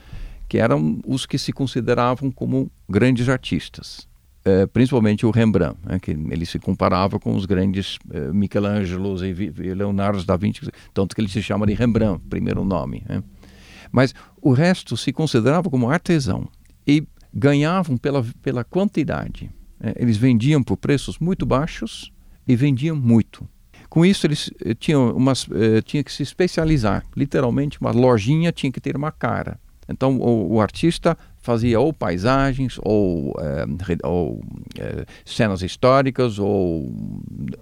[0.48, 4.08] que eram os que se consideravam como grandes artistas.
[4.44, 9.74] É, principalmente o Rembrandt, né, que ele se comparava com os grandes é, Michelangelo e
[9.74, 13.04] Leonardo da Vinci, tanto que ele se chama de Rembrandt, primeiro nome.
[13.08, 13.22] Né.
[13.90, 16.48] Mas o resto se considerava como artesão
[16.86, 19.50] e ganhavam pela, pela quantidade.
[19.80, 22.12] É, eles vendiam por preços muito baixos
[22.46, 23.48] e vendiam muito.
[23.88, 27.06] Com isso, eles eh, tinham, umas, eh, tinham que se especializar.
[27.16, 29.58] Literalmente, uma lojinha tinha que ter uma cara.
[29.88, 34.42] Então, o, o artista fazia ou paisagens, ou, eh, ou
[34.78, 36.92] eh, cenas históricas, ou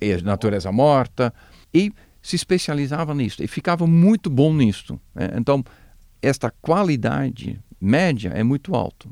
[0.01, 1.33] eh, natureza morta,
[1.73, 3.45] e se especializava nisso.
[3.45, 4.99] E ficava muito bom nisso.
[5.15, 5.31] Né?
[5.37, 5.65] Então,
[6.27, 9.09] esta qualidade média é muito alta.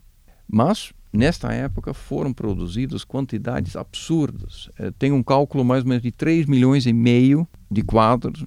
[0.51, 4.69] Mas, nesta época, foram produzidas quantidades absurdas.
[4.79, 8.45] É, tem um cálculo mais ou menos de 3 milhões e meio de quadros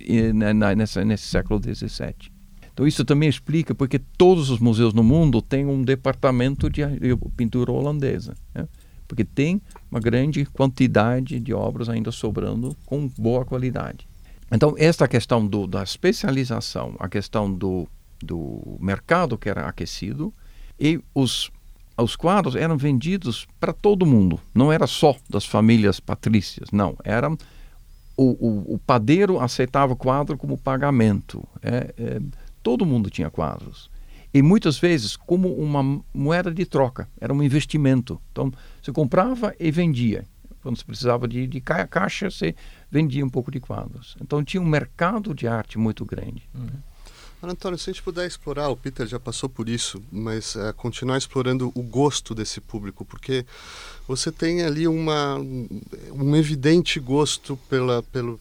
[0.00, 2.32] e, na, nessa, nesse século XVII.
[2.72, 7.16] Então, isso também explica porque todos os museus no mundo têm um departamento de, de
[7.36, 8.34] pintura holandesa.
[8.54, 8.68] Né?
[9.06, 14.08] Porque tem uma grande quantidade de obras ainda sobrando com boa qualidade.
[14.50, 17.88] Então, esta questão do, da especialização, a questão do
[18.22, 20.32] do mercado que era aquecido
[20.78, 21.50] e os
[22.02, 27.28] os quadros eram vendidos para todo mundo, não era só das famílias patrícias, não, era
[28.16, 32.20] o, o, o padeiro aceitava o quadro como pagamento, é, é,
[32.62, 33.90] todo mundo tinha quadros.
[34.32, 38.52] E muitas vezes como uma moeda de troca, era um investimento, então
[38.82, 40.24] você comprava e vendia,
[40.62, 42.54] quando você precisava de, de caixa, você
[42.90, 46.48] vendia um pouco de quadros, então tinha um mercado de arte muito grande.
[46.54, 46.68] Uhum.
[47.42, 51.18] Antônio, se a gente puder explorar, o Peter já passou por isso, mas uh, continuar
[51.18, 53.46] explorando o gosto desse público, porque
[54.06, 58.40] você tem ali uma, um evidente gosto pela, pelo,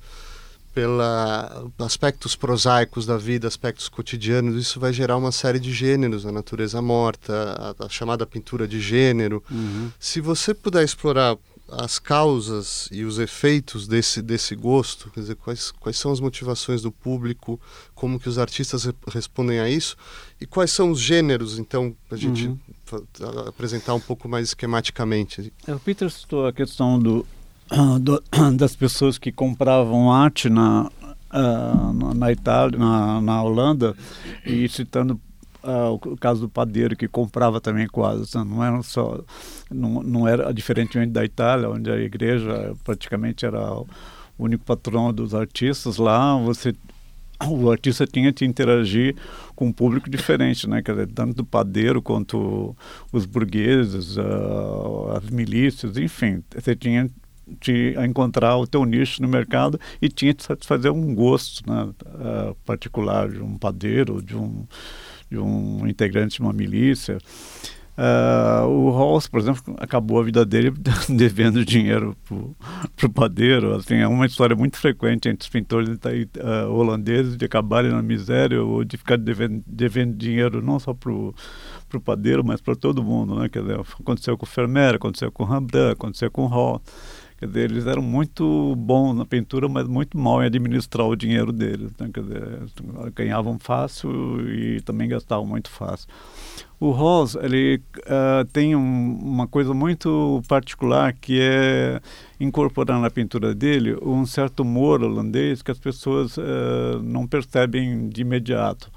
[0.74, 6.32] pela aspectos prosaicos da vida, aspectos cotidianos, isso vai gerar uma série de gêneros, a
[6.32, 9.44] natureza morta, a, a chamada pintura de gênero.
[9.52, 9.92] Uhum.
[10.00, 11.38] Se você puder explorar
[11.70, 16.82] as causas e os efeitos desse, desse gosto, quer dizer, quais, quais são as motivações
[16.82, 17.60] do público,
[17.94, 19.98] como que os artistas re respondem a isso
[20.40, 22.58] e quais são os gêneros, então, para a gente uhum.
[23.48, 25.52] apresentar um pouco mais esquematicamente.
[25.68, 27.26] É, o Peter citou a questão do,
[28.00, 28.24] do
[28.56, 30.90] das pessoas que compravam arte na,
[31.34, 33.96] uh, na Itália, na, na Holanda,
[34.46, 35.20] e citando
[35.64, 38.44] uh, o caso do padeiro que comprava também quadros, né?
[38.44, 39.24] não era só,
[39.70, 43.88] não, não era diferentemente da Itália, onde a igreja praticamente era o
[44.38, 45.98] único patrão dos artistas.
[45.98, 46.74] Lá você
[47.46, 49.16] o artista tinha que interagir
[49.56, 50.82] com um público diferente, né?
[50.82, 52.76] Quer dizer, tanto do padeiro quanto
[53.12, 57.08] os burgueses, uh, as milícias, enfim, você tinha
[57.62, 62.56] de encontrar o teu nicho no mercado e tinha que satisfazer um gosto né, uh,
[62.66, 64.66] particular de um padeiro, de um
[65.30, 67.18] de um integrante de uma milícia.
[67.98, 70.72] Uh, o Rawls, por exemplo, acabou a vida dele
[71.10, 72.16] devendo dinheiro
[72.96, 73.74] para o padeiro.
[73.74, 78.62] Assim, é uma história muito frequente entre os pintores uh, holandeses de acabarem na miséria
[78.62, 81.34] ou de ficar devendo, devendo dinheiro não só para o
[82.06, 83.34] padeiro, mas para todo mundo.
[83.34, 83.50] Né?
[83.50, 86.82] Quer dizer, aconteceu com Vermeer, aconteceu com Rembrandt, aconteceu com Rawls.
[87.38, 91.52] Quer dizer, eles eram muito bons na pintura, mas muito mal em administrar o dinheiro
[91.52, 91.92] deles.
[92.00, 92.10] Né?
[92.12, 92.60] Quer dizer,
[93.14, 96.08] ganhavam fácil e também gastavam muito fácil.
[96.80, 102.02] O Ross, ele uh, tem um, uma coisa muito particular que é
[102.40, 108.22] incorporar na pintura dele um certo humor holandês que as pessoas uh, não percebem de
[108.22, 108.92] imediato.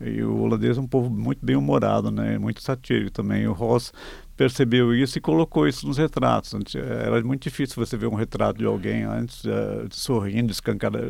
[0.00, 2.38] E o holandês é um povo muito bem humorado, né?
[2.38, 3.48] Muito satírico também.
[3.48, 3.92] O Ross
[4.38, 6.54] percebeu isso e colocou isso nos retratos.
[6.76, 10.52] Era muito difícil você ver um retrato de alguém antes uh, sorrindo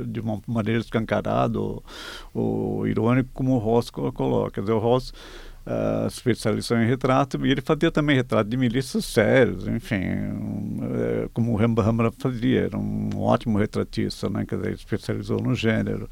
[0.06, 1.84] de uma maneira escancarada ou,
[2.32, 4.52] ou irônico, como o Ross coloca.
[4.52, 9.04] Quer dizer, o Ross uh, especializou em retrato e ele fazia também retrato de milícias
[9.04, 14.46] sérios, enfim, um, uh, como o Rembrandt fazia, era um ótimo retratista, né?
[14.46, 16.08] Quer dizer, especializou no gênero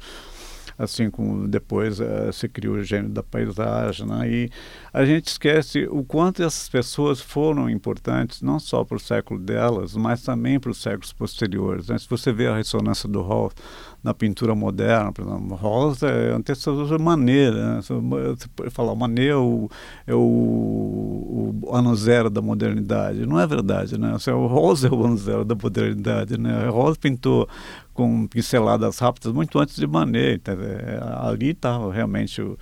[0.77, 4.05] assim como depois uh, se criou o gênero da paisagem.
[4.05, 4.29] Né?
[4.29, 4.49] E
[4.93, 9.95] a gente esquece o quanto essas pessoas foram importantes, não só para o século delas,
[9.95, 11.87] mas também para os séculos posteriores.
[11.87, 11.97] Né?
[11.97, 13.51] Se você vê a ressonância do Hall
[14.07, 17.81] na pintura moderna, por exemplo, Rosa é antecessor de Manet, né?
[17.81, 19.69] Você pode falar, o Manet é o,
[20.07, 23.25] é o, o ano zero da modernidade.
[23.25, 24.15] Não é verdade, né?
[24.29, 26.69] O Rosa é o ano zero da modernidade, né?
[26.69, 27.49] Rosa pintou
[27.97, 30.43] com pinceladas rápidas muito antes de Manet.
[31.19, 32.55] Ali estava realmente o,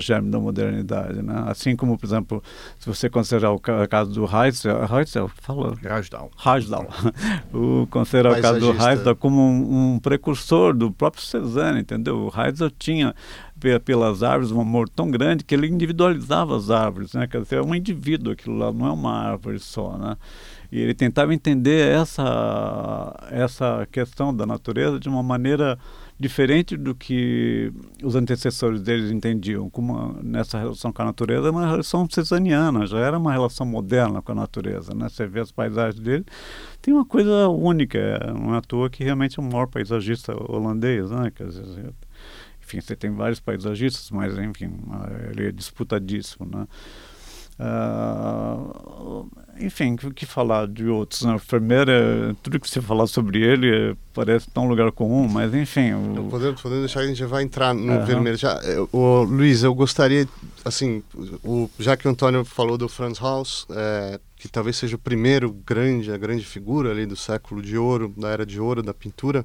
[0.00, 1.22] germe da modernidade.
[1.22, 1.44] Né?
[1.46, 2.42] Assim como, por exemplo,
[2.76, 5.76] se você considerar o caso do Heitzel, Heitzel fala...
[5.80, 6.28] Rajdal.
[6.36, 6.88] Rajdal.
[7.54, 12.16] o, considerar o caso do Heitzel como um, um, precursor do próprio Cézanne, entendeu?
[12.16, 13.14] O Heitzel tinha
[13.84, 17.26] pelas árvores um amor tão grande que ele individualizava as árvores, né?
[17.26, 20.16] Quer dizer, é um indivíduo aquilo lá, não é uma árvore só, né?
[20.70, 25.78] E ele tentava entender essa, essa questão da natureza de uma maneira
[26.18, 27.72] diferente do que
[28.02, 33.18] os antecessores deles entendiam, como nessa relação com a natureza, uma relação cesaniana, já era
[33.18, 34.94] uma relação moderna com a natureza.
[34.94, 35.08] Né?
[35.08, 36.24] Você vê as paisagens dele,
[36.80, 41.10] tem uma coisa única, não é à toa que realmente é o maior paisagista holandês,
[41.10, 41.32] né?
[41.34, 41.92] Quer dizer,
[42.62, 44.72] enfim, você tem vários paisagistas, mas enfim,
[45.30, 46.66] ele é disputadíssimo, né?
[47.58, 49.28] Uh,
[49.60, 51.22] enfim, o que falar de outros?
[51.22, 51.34] Né?
[51.34, 55.54] O Vermeer, é, tudo que você falar sobre ele é, parece tão lugar comum, mas
[55.54, 55.92] enfim.
[55.92, 56.28] O...
[56.28, 58.04] Podemos, podemos deixar a gente já vai entrar no uhum.
[58.04, 58.36] Vermeer.
[58.36, 58.60] Já,
[58.92, 60.28] o, Luiz, eu gostaria,
[60.64, 61.02] assim,
[61.44, 65.52] o, já que o Antônio falou do Franz Haus, é, que talvez seja o primeiro
[65.52, 69.44] grande, a grande figura ali do século de ouro, da era de ouro da pintura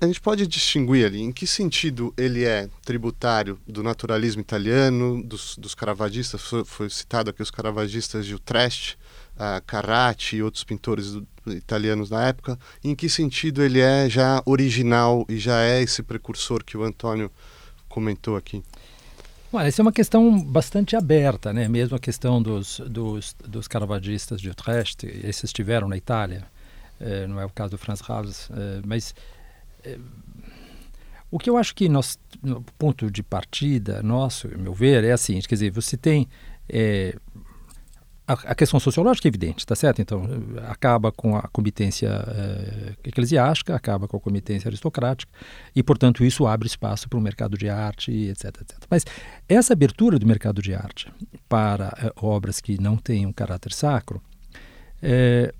[0.00, 5.56] a gente pode distinguir ali em que sentido ele é tributário do naturalismo italiano, dos,
[5.56, 8.98] dos caravaggistas, foi, foi, citado aqui os caravaggistas de Utrecht,
[9.36, 14.42] uh, Carracci e outros pintores do, italianos da época, em que sentido ele é já
[14.44, 17.30] original e já é esse precursor que o Antônio
[17.88, 18.62] comentou aqui?
[19.54, 21.68] Essa é uma questão bastante aberta, né?
[21.68, 26.46] Mesmo a questão dos, dos, dos caravagistas de Utrecht, esses estiveram na Itália,
[26.98, 29.14] eh, não é o caso do Franz Haus, eh, mas
[31.30, 35.40] o que eu acho que nós, no ponto de partida nosso, meu ver, é assim,
[35.40, 36.28] quer dizer, você tem
[36.68, 37.16] é,
[38.26, 40.00] a, questão sociológica é evidente, tá certo?
[40.00, 40.22] Então,
[40.68, 45.30] acaba com a comitência eh, eclesiástica, acaba com a comitência aristocrática,
[45.74, 48.78] e, portanto, isso abre espaço para o mercado de arte, etc, etc.
[48.88, 49.04] Mas
[49.48, 51.12] essa abertura do mercado de arte
[51.48, 54.22] para eh, obras que não têm um caráter sacro,
[55.02, 55.52] eh,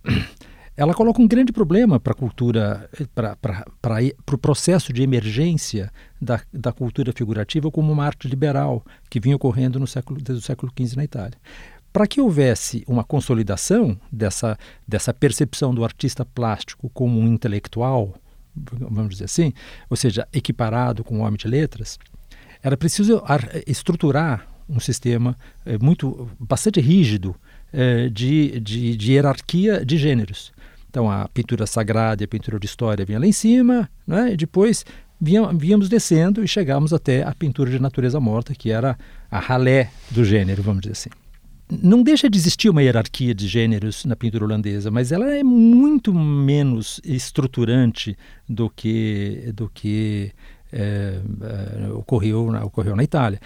[0.76, 6.40] ela coloca um grande problema para a cultura, para o pro processo de emergência da,
[6.52, 10.72] da cultura figurativa como uma arte liberal que vinha ocorrendo no século, desde o século
[10.76, 11.38] XV na Itália.
[11.92, 14.58] Para que houvesse uma consolidação dessa,
[14.88, 18.14] dessa percepção do artista plástico como um intelectual,
[18.56, 19.52] vamos dizer assim,
[19.90, 21.98] ou seja, equiparado com o homem de letras,
[22.62, 23.22] era preciso
[23.66, 27.36] estruturar um sistema é, muito bastante rígido
[27.72, 30.52] é, de, de, de, hierarquia de gêneros.
[30.92, 34.34] Então a pintura sagrada e a pintura de história vinha lá em cima, né?
[34.34, 34.84] e depois
[35.18, 38.98] víamos descendo e chegamos até a pintura de natureza morta, que era
[39.30, 41.10] a ralé do gênero, vamos dizer assim
[41.82, 46.12] não deixa de existir uma hierarquia de gêneros na pintura holandesa, mas ela é muito
[46.12, 48.14] menos estruturante
[48.46, 50.32] do que, do que
[50.70, 53.40] é, é, ocorreu, na, ocorreu na Itália.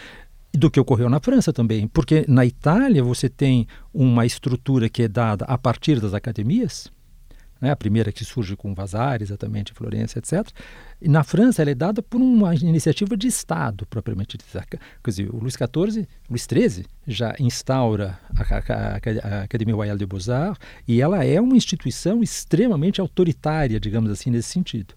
[0.53, 5.09] Do que ocorreu na França também, porque na Itália você tem uma estrutura que é
[5.09, 6.91] dada a partir das academias,
[7.61, 10.49] né, a primeira que surge com Vasari, exatamente, Florença, etc.
[11.01, 14.65] E na França ela é dada por uma iniciativa de Estado, propriamente dita.
[14.69, 20.07] Quer dizer, o Luís XIV, Luís XIII, já instaura a, a, a Academia Royale de
[20.07, 24.95] Beaux-Arts e ela é uma instituição extremamente autoritária, digamos assim, nesse sentido.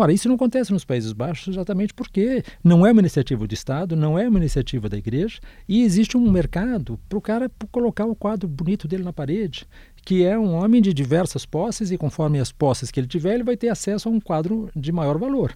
[0.00, 3.96] Ora, isso não acontece nos Países Baixos exatamente porque não é uma iniciativa do Estado,
[3.96, 8.14] não é uma iniciativa da igreja e existe um mercado para o cara colocar o
[8.14, 9.66] quadro bonito dele na parede
[10.08, 13.44] que é um homem de diversas posses e conforme as posses que ele tiver, ele
[13.44, 15.54] vai ter acesso a um quadro de maior valor.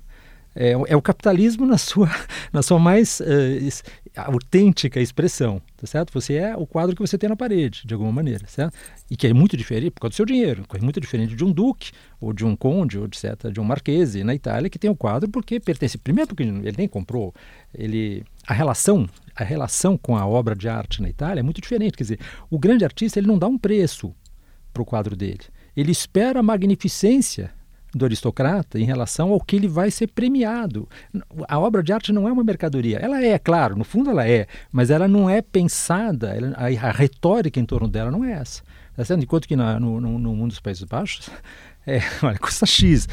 [0.54, 2.10] É, é o capitalismo na sua,
[2.52, 3.82] na sua mais uh,
[4.14, 6.12] autêntica expressão, tá certo?
[6.12, 8.76] Você é o quadro que você tem na parede, de alguma maneira, certo?
[9.10, 11.50] E que é muito diferente por causa do seu dinheiro, é muito diferente de um
[11.50, 14.94] duque, ou de um conde, ou etc., de um marquese na Itália, que tem o
[14.94, 17.32] quadro porque pertence, primeiro porque ele nem comprou,
[17.74, 21.96] ele, a relação a relação com a obra de arte na Itália é muito diferente,
[21.96, 24.14] quer dizer, o grande artista ele não dá um preço
[24.72, 25.40] para o quadro dele.
[25.76, 27.50] Ele espera a magnificência
[27.94, 30.88] do aristocrata em relação ao que ele vai ser premiado.
[31.46, 32.98] A obra de arte não é uma mercadoria.
[32.98, 37.66] Ela é, claro, no fundo ela é, mas ela não é pensada, a, retórica em
[37.66, 38.62] torno dela não é essa.
[38.96, 39.22] Tá certo?
[39.22, 41.30] Enquanto que no, no, no, mundo dos Países Baixos,
[41.87, 43.08] é, olha, custa X,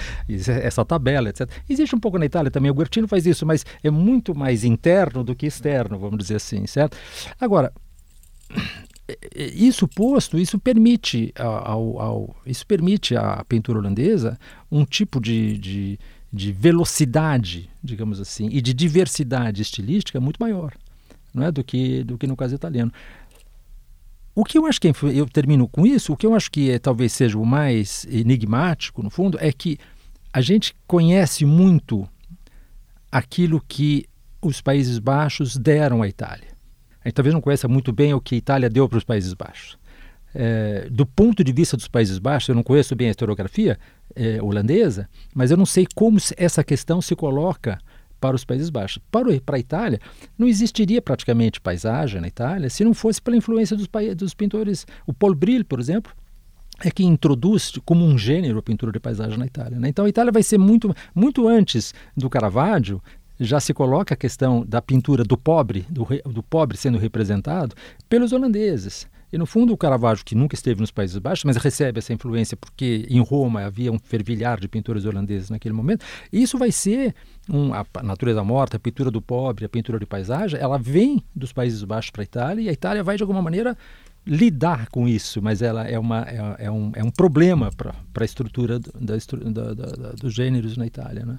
[0.48, 1.50] essa tabela, etc.
[1.69, 5.24] Existe um pouco na Itália também, o Guertino faz isso, mas é muito mais interno
[5.24, 6.98] do que externo, vamos dizer assim, certo?
[7.39, 7.74] Agora,
[9.36, 14.39] isso posto, isso permite ao, ao, isso permite à pintura holandesa
[14.72, 16.00] um tipo de, de,
[16.32, 20.74] de, velocidade, digamos assim, e de diversidade estilística muito maior,
[21.34, 22.91] não é do que do que no caso italiano.
[24.36, 26.72] O que eu acho que é, eu termino com isso, o que eu acho que
[26.72, 29.78] é, talvez seja o mais enigmático no fundo é que
[30.32, 32.08] a gente conhece muito
[33.12, 34.06] aquilo que
[34.41, 36.59] os Países Baixos deram à Itália
[37.10, 39.78] gente talvez não conheça muito bem o que a Itália deu para os Países Baixos.
[40.34, 43.80] É, do ponto de vista dos Países Baixos, eu não conheço bem a historiografia
[44.15, 47.80] é, holandesa, mas eu não sei como essa questão se coloca
[48.19, 49.02] para os Países Baixos.
[49.10, 50.00] Para, o, para a Itália,
[50.38, 54.86] não existiria praticamente paisagem na Itália se não fosse pela influência dos, dos pintores.
[55.08, 56.13] O Paul Bril, por exemplo,
[56.82, 59.80] é que introduz como um gênero a pintura de paisagem na Itália.
[59.80, 59.89] Né?
[59.89, 63.02] Então a Itália vai ser muito, muito antes do Caravaggio
[63.39, 67.75] já se coloca a questão da pintura do pobre, do, do pobre sendo representado
[68.10, 69.08] pelos holandeses.
[69.32, 72.58] E no fundo o Caravaggio, que nunca esteve nos Países Baixos, mas recebe essa influência
[72.58, 77.13] porque em Roma havia um fervilhar de pintores holandeses naquele momento, isso vai ser
[77.47, 81.54] um, a natureza morta, a pintura do pobre, a pintura de paisagem, ela vem dos
[81.54, 83.78] Países Baixos para a Itália e a Itália vai de alguma maneira
[84.25, 88.25] lidar com isso, mas ela é, uma, é, é um, é um problema para a
[88.25, 89.15] estrutura da,
[89.73, 91.25] da, da, dos gêneros na Itália.
[91.25, 91.38] Né?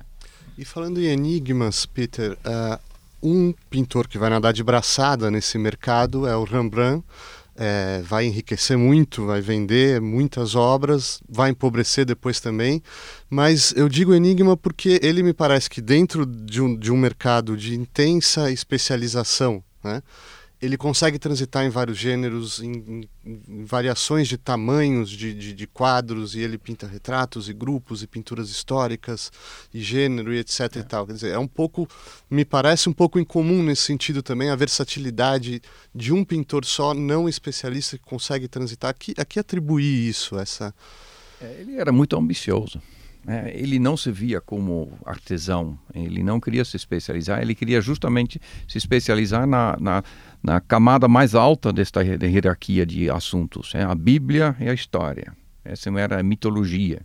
[0.61, 2.79] E falando em enigmas, Peter, uh,
[3.23, 7.03] um pintor que vai nadar de braçada nesse mercado é o Rembrandt.
[7.57, 12.83] É, vai enriquecer muito, vai vender muitas obras, vai empobrecer depois também.
[13.31, 17.57] Mas eu digo enigma porque ele me parece que dentro de um, de um mercado
[17.57, 20.03] de intensa especialização, né?
[20.61, 26.35] Ele consegue transitar em vários gêneros, em, em variações de tamanhos de, de, de, quadros,
[26.35, 29.33] e ele pinta retratos e grupos e pinturas históricas
[29.73, 30.79] e gênero e etc é.
[30.81, 31.07] e tal.
[31.07, 31.89] Quer dizer, é um pouco,
[32.29, 35.63] me parece um pouco incomum nesse sentido também a versatilidade
[35.95, 38.91] de um pintor só, não especialista, que consegue transitar.
[38.91, 40.39] A que, a que atribuir isso?
[40.39, 40.75] Essa...
[41.41, 42.83] É, ele era muito ambicioso.
[43.27, 48.41] É, ele não se via como artesão, ele não queria se especializar, ele queria justamente
[48.67, 50.03] se especializar na, na,
[50.43, 55.37] na camada mais alta desta hierarquia de assuntos, é, a Bíblia e a história.
[55.63, 57.03] Essa era a mitologia.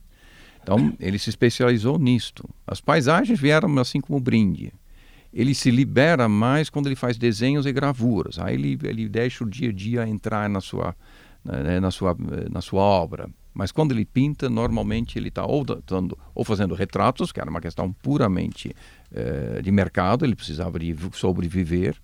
[0.63, 2.49] Então, ele se especializou nisto.
[2.65, 4.73] As paisagens vieram assim como brinde.
[5.31, 8.39] Ele se libera mais quando ele faz desenhos e gravuras.
[8.39, 10.95] Aí ele, ele deixa o dia a dia entrar na sua,
[11.43, 12.17] né, na, sua,
[12.49, 13.29] na sua obra.
[13.55, 17.61] Mas quando ele pinta, normalmente ele está ou, dando, ou fazendo retratos, que era uma
[17.61, 18.75] questão puramente
[19.11, 21.95] eh, de mercado, ele precisava de sobreviver.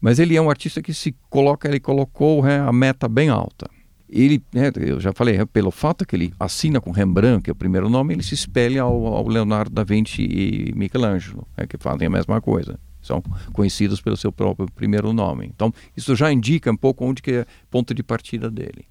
[0.00, 3.68] Mas ele é um artista que se coloca, ele colocou é, a meta bem alta
[4.12, 7.52] ele, né, eu já falei, é, pelo fato que ele assina com Rembrandt, que é
[7.52, 11.78] o primeiro nome, ele se espelha ao, ao Leonardo da Vinci e Michelangelo, é, que
[11.78, 12.78] fazem a mesma coisa.
[13.00, 13.22] São
[13.52, 15.46] conhecidos pelo seu próprio primeiro nome.
[15.46, 18.84] Então, isso já indica um pouco onde que é ponto de partida dele.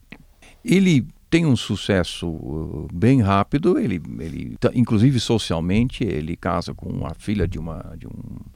[0.65, 7.13] Ele tem um sucesso uh, bem rápido, ele, ele inclusive socialmente, ele casa com a
[7.13, 8.11] filha de uma, de, um,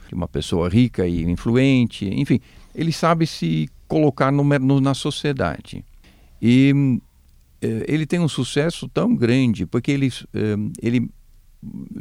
[0.09, 2.41] de uma pessoa rica e influente, enfim,
[2.75, 5.85] ele sabe se colocar no, no, na sociedade.
[6.41, 6.99] E
[7.61, 11.09] eh, ele tem um sucesso tão grande porque ele, eh, ele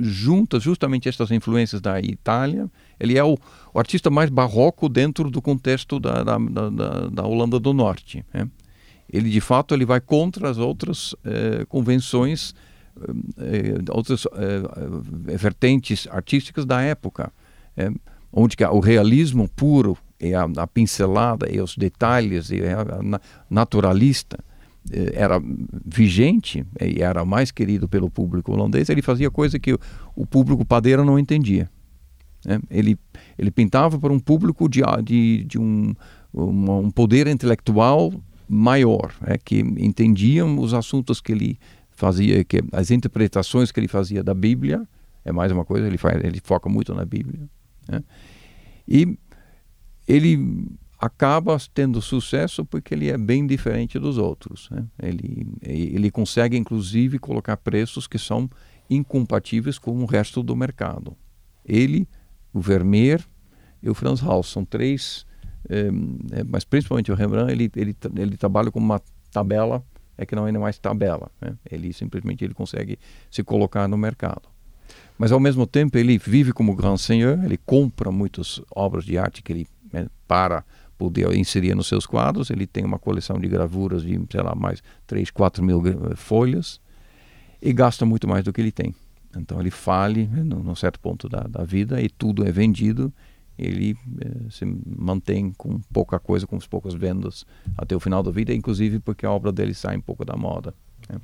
[0.01, 2.69] junta justamente estas influências da Itália.
[2.99, 3.39] Ele é o,
[3.73, 8.27] o artista mais barroco dentro do contexto da, da, da, da Holanda do Norte.
[8.35, 8.49] Né?
[9.09, 12.55] Ele, de fato, ele vai contra as outras eh, convenções,
[13.39, 17.33] eh, outras eh, vertentes artísticas da época,
[18.33, 24.39] onde o realismo puro e a, a pincelada e os detalhes e a, a naturalista
[24.91, 25.41] eh, era
[25.85, 29.79] vigente e era mais querido pelo público holandês, ele fazia coisa que o,
[30.15, 31.71] o público padeiro não entendia.
[32.45, 32.61] Né?
[32.71, 32.99] Ele,
[33.39, 35.95] ele pintava para um público de, de, de um,
[36.33, 38.13] um, um, poder intelectual
[38.49, 41.59] maior, é, que entendiam os assuntos que ele
[41.91, 44.87] fazia, que as interpretações que ele fazia da Bíblia,
[45.25, 47.49] é mais uma coisa, ele, faz, ele foca muito na Bíblia.
[47.89, 48.03] Né?
[48.87, 49.19] E
[50.07, 50.69] ele
[50.99, 54.69] acaba tendo sucesso porque ele é bem diferente dos outros.
[54.71, 54.85] Né?
[55.03, 58.49] Ele, ele consegue, inclusive, colocar preços que são
[58.89, 61.17] incompatíveis com o resto do mercado.
[61.65, 62.07] Ele,
[62.53, 63.25] o Vermeer
[63.83, 65.27] e o Franz Hals são três,
[65.69, 69.01] é, é, mas principalmente o Rembrandt, ele, ele, ele trabalha com uma
[69.31, 69.85] tabela,
[70.17, 71.31] é que não é mais tabela.
[71.41, 71.55] Né?
[71.71, 72.99] Ele simplesmente ele consegue
[73.31, 74.49] se colocar no mercado.
[75.19, 79.43] Mas ao mesmo tempo ele vive como grand seigneur, ele compra muitas obras de arte
[79.43, 80.65] que ele né, para
[80.99, 82.51] poder inserir nos seus quadros.
[82.51, 85.83] Ele tem uma coleção de gravuras de, sei lá, mais 3, 4 mil
[86.17, 86.81] folhas
[87.61, 88.95] e gasta muito mais do que ele tem.
[89.37, 93.13] Então ele fale né, num certo ponto da, da, vida e tudo é vendido.
[93.59, 97.47] Ele eh, se mantém com pouca coisa, com poucas vendas
[97.77, 100.75] até o final da vida, inclusive porque a obra dele sai um pouco da moda.
[101.09, 101.21] Né.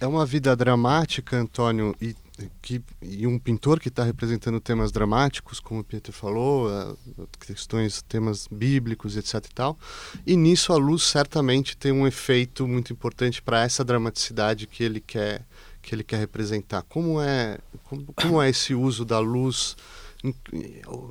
[0.00, 2.14] É uma vida dramática, Antônio, e
[2.62, 6.96] que, e um pintor que está representando temas dramáticos, como o Peter falou,
[7.40, 9.44] questões, temas bíblicos, etc.
[9.50, 9.78] e tal.
[10.26, 15.00] E nisso a luz certamente tem um efeito muito importante para essa dramaticidade que ele
[15.00, 15.44] quer
[15.80, 16.82] que ele quer representar.
[16.82, 19.76] Como é como, como é esse uso da luz?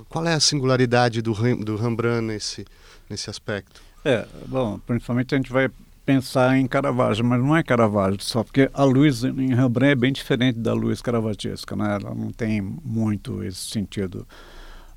[0.09, 1.33] Qual é a singularidade do,
[1.63, 2.65] do Rembrandt nesse
[3.09, 3.81] nesse aspecto?
[4.03, 5.69] É, bom, principalmente a gente vai
[6.05, 10.13] pensar em Caravaggio, mas não é Caravaggio só, porque a luz em Rembrandt é bem
[10.13, 11.97] diferente da luz caravagesca, né?
[12.01, 14.25] Ela não tem muito esse sentido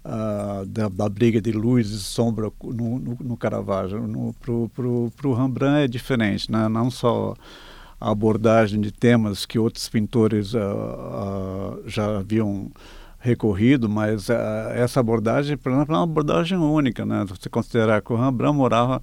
[0.04, 4.06] uh, da, da, briga de luz e sombra no, no, no Caravaggio.
[4.06, 6.68] No, pro, pro, pro Rembrandt é diferente, né?
[6.68, 7.34] Não só
[8.00, 12.70] a abordagem de temas que outros pintores uh, uh, já haviam
[13.20, 14.28] recorrido, mas
[14.74, 17.24] essa abordagem, por exemplo, é uma abordagem única, né?
[17.38, 19.00] Se considerar que o Rembrandt morava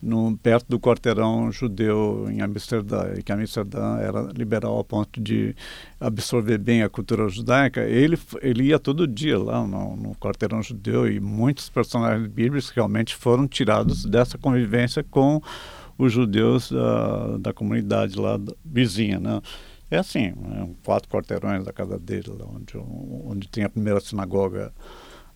[0.00, 5.54] no, perto do quarteirão judeu em Amsterdã, e que Amsterdã era liberal a ponto de
[6.00, 11.10] absorver bem a cultura judaica, ele, ele ia todo dia lá no, no quarteirão judeu
[11.10, 15.40] e muitos personagens bíblicos realmente foram tirados dessa convivência com
[15.98, 19.40] os judeus da, da comunidade lá vizinha, né?
[19.90, 22.76] É assim, é quatro quarteirões da casa dele, onde,
[23.24, 24.72] onde tem a primeira sinagoga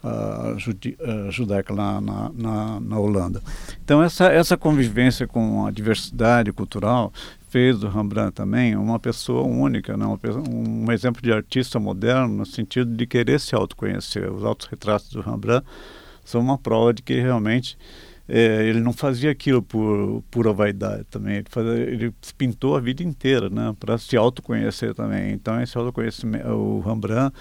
[0.03, 3.43] uh, judi, uh, judaica lá na, na, na, Holanda.
[3.85, 7.13] Então essa, essa convivência com a diversidade cultural
[7.49, 10.07] fez do Rembrandt também uma pessoa única, né?
[10.21, 14.33] Pessoa, um exemplo de artista moderno no sentido de querer se autoconhecer.
[14.33, 15.67] Os autorretratos do Rembrandt
[16.25, 17.77] são uma prova de que realmente
[18.33, 21.39] é, ele não fazia aquilo por pura vaidade também.
[21.39, 25.33] Ele, fazia, ele pintou a vida inteira, né, para se autoconhecer também.
[25.33, 27.35] Então esse autoconhecimento, o Rembrandt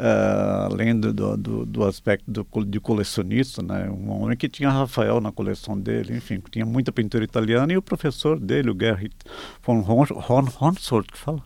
[0.00, 3.86] Uh, além do, do, do, aspecto do, de colecionista, né?
[3.90, 7.82] um homem que tinha Rafael na coleção dele, enfim, tinha muita pintura italiana e o
[7.82, 9.14] professor dele, o Gerrit
[9.62, 11.42] von Hornsoldt, que fala?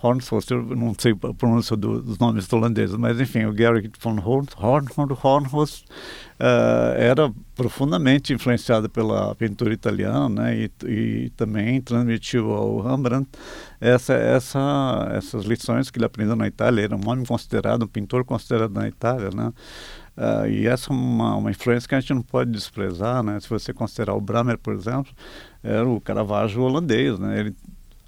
[0.00, 4.16] Hornhorst, eu não sei a pronúncia do, dos nomes holandeses, mas enfim, o Gerrit von
[4.20, 5.84] Hornhorst
[6.40, 13.28] uh, era profundamente influenciado pela pintura italiana, né, e, e também transmitiu ao Rembrandt
[13.80, 16.80] essa, essa, essas lições que ele aprendeu na Itália.
[16.80, 19.52] Ele era um homem considerado, um pintor considerado na Itália, né.
[20.16, 23.38] Uh, e essa é uma, uma influência que a gente não pode desprezar, né?
[23.38, 25.12] Se você considerar o Bramer, por exemplo,
[25.62, 27.38] era o Caravaggio holandês, né?
[27.38, 27.54] Ele,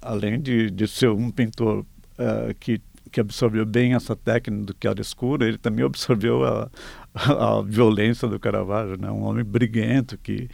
[0.01, 1.85] além de, de ser um pintor
[2.19, 2.81] uh, que
[3.11, 6.69] que absorveu bem essa técnica do escura, ele também absorveu a,
[7.13, 9.11] a, violência do Caravaggio, né?
[9.11, 10.49] Um homem briguento que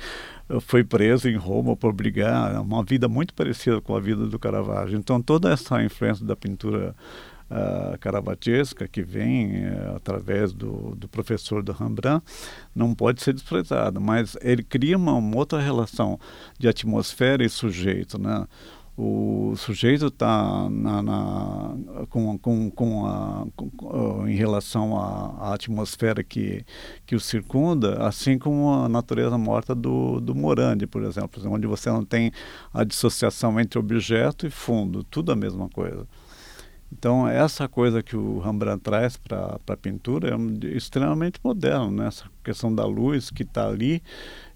[0.62, 4.97] foi preso em Roma por brigar, uma vida muito parecida com a vida do Caravaggio.
[4.97, 6.95] Então toda essa influência da pintura
[7.49, 12.24] uh, caravaggesca que vem uh, através do, do professor do Rembrandt
[12.76, 16.20] não pode ser desprezada, mas ele cria uma, uma outra relação
[16.58, 18.47] de atmosfera e sujeito, né?
[19.00, 21.78] O sujeito está na, na,
[22.10, 26.66] com, com, com, a, com, em relação à, à, atmosfera que,
[27.06, 31.91] que o circunda, assim como a natureza morta do, do Morandi, por exemplo, onde você
[31.91, 32.32] não tem
[32.74, 36.08] a dissociação entre objeto e fundo, tudo a mesma coisa.
[36.91, 42.08] Então, essa coisa que o Rembrandt traz para a pintura é extremamente moderno, né?
[42.08, 44.02] essa questão da luz que está ali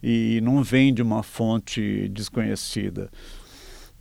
[0.02, 3.12] e não vem de uma fonte desconhecida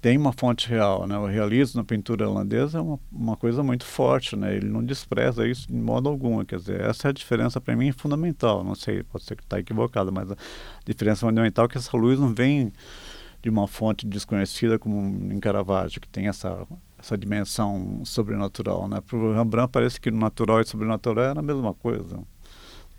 [0.01, 1.17] tem uma fonte real, né?
[1.19, 4.57] O realismo na pintura holandesa é uma, uma coisa muito forte, né?
[4.57, 7.93] Ele não despreza isso de modo algum, quer dizer, essa é a diferença para mim
[7.93, 8.65] fundamental.
[8.65, 10.37] Não sei, pode ser que está equivocado, mas a
[10.85, 12.73] diferença fundamental é que essa luz não vem
[13.43, 16.67] de uma fonte desconhecida como em Caravaggio, que tem essa
[16.99, 19.01] essa dimensão sobrenatural, né?
[19.01, 22.19] Para o Rembrandt parece que natural e sobrenatural era a mesma coisa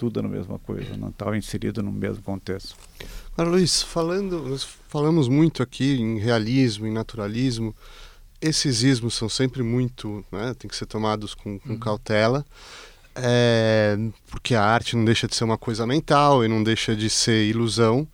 [0.02, 2.76] tudo era a mesma coisa, não estava inserido no mesmo contexto.
[3.34, 7.76] Agora, Luiz, falando, nós falamos muito aqui em realismo, em naturalismo.
[8.42, 11.80] Esses ismos são sempre muito, né, tem que ser tomados com, com uhum.
[11.80, 12.44] cautela,
[13.14, 13.96] é,
[14.32, 17.48] porque a arte não deixa de ser uma coisa mental e não deixa de ser
[17.48, 18.08] ilusão.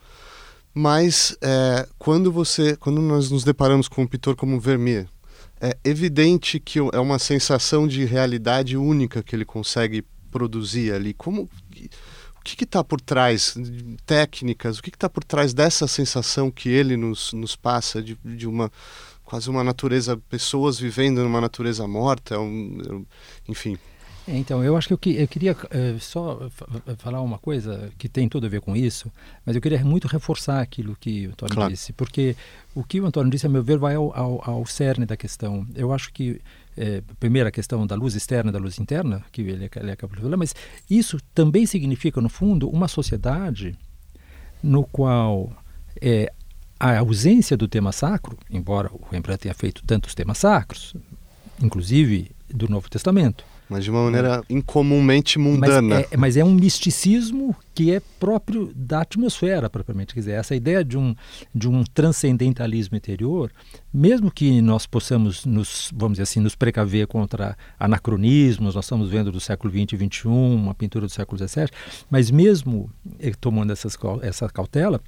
[0.74, 5.08] Mas é, quando você, quando nós nos deparamos com um pintor como Vermeer,
[5.62, 11.14] é evidente que é uma sensação de realidade única que ele consegue produzir ali.
[11.14, 11.50] Como
[12.40, 13.56] o que está por trás,
[14.06, 18.48] técnicas, o que está por trás dessa sensação que ele nos, nos passa de, de
[18.48, 18.72] uma
[19.28, 23.06] quase uma natureza, pessoas vivendo numa natureza morta, um,
[23.48, 23.78] enfim.
[24.26, 26.50] Então, eu acho que eu, que, eu queria uh, só
[26.98, 29.12] falar uma coisa que tem tudo a ver com isso,
[29.46, 31.72] mas eu queria muito reforçar aquilo que o Antônio claro.
[31.72, 32.36] disse, porque
[32.74, 35.66] o que o Antônio disse, a meu ver, vai ao, ao, ao cerne da questão.
[35.76, 36.42] Eu acho que
[36.78, 40.16] é, primeiro a questão da luz externa e da luz interna, que ele, ele acabou
[40.16, 40.56] de falar, mas
[40.90, 43.78] isso também significa, no fundo, uma sociedade
[44.62, 45.52] no qual
[46.02, 46.32] é,
[46.80, 50.96] a ausência do tema sacro, embora o Rembrandt tenha feito tantos temas sacros,
[51.62, 55.95] inclusive do Novo Testamento, mas de uma maneira incomumente mundana.
[55.95, 60.13] Mas é, mas é, um misticismo que é próprio da atmosfera, propriamente.
[60.13, 61.13] Quer dizer, essa ideia de um,
[61.53, 63.51] de um transcendentalismo interior,
[63.93, 69.32] mesmo que nós possamos, nos, vamos dizer assim, nos precaver contra anacronismos, nós estamos vendo
[69.32, 71.68] do século XX e XXI, uma pintura do século XVII,
[72.09, 72.89] mas mesmo
[73.20, 75.01] eh, tomando essas, essa cautela,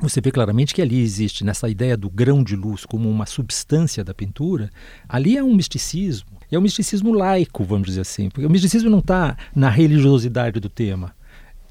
[0.00, 4.04] você vê claramente que ali existe, nessa ideia do grão de luz como uma substância
[4.04, 4.70] da pintura,
[5.08, 8.88] ali é um misticismo e é um misticismo laico, vamos dizer assim, porque o misticismo
[8.88, 11.14] não está na religiosidade do tema.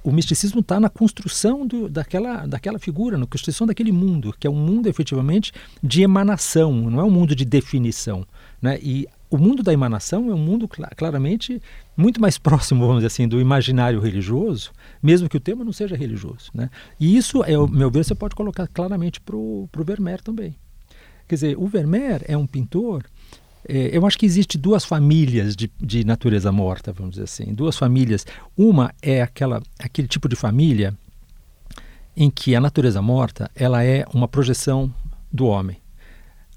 [0.04, 4.50] O misticismo está na construção do, daquela, daquela figura, na construção daquele mundo, que é
[4.50, 5.52] um mundo efetivamente
[5.84, 8.26] de emanação, não é um mundo de definição.
[8.62, 8.80] Né?
[8.82, 11.62] E o mundo da emanação é um mundo cl claramente
[11.98, 14.72] muito mais próximo, vamos dizer assim, do imaginário religioso,
[15.04, 16.52] mesmo que o tema não seja religioso.
[16.54, 16.70] Né?
[17.00, 20.56] E isso, é, ao meu ver, você pode colocar claramente para o Vermeer também.
[21.28, 23.04] Quer dizer, o Vermeer é um pintor
[23.68, 27.54] eu acho que existe duas famílias de, de, natureza morta, vamos dizer assim.
[27.54, 28.26] Duas famílias.
[28.56, 30.94] Uma é aquela, aquele tipo de família
[32.16, 34.92] em que a natureza morta ela é uma projeção
[35.32, 35.78] do homem.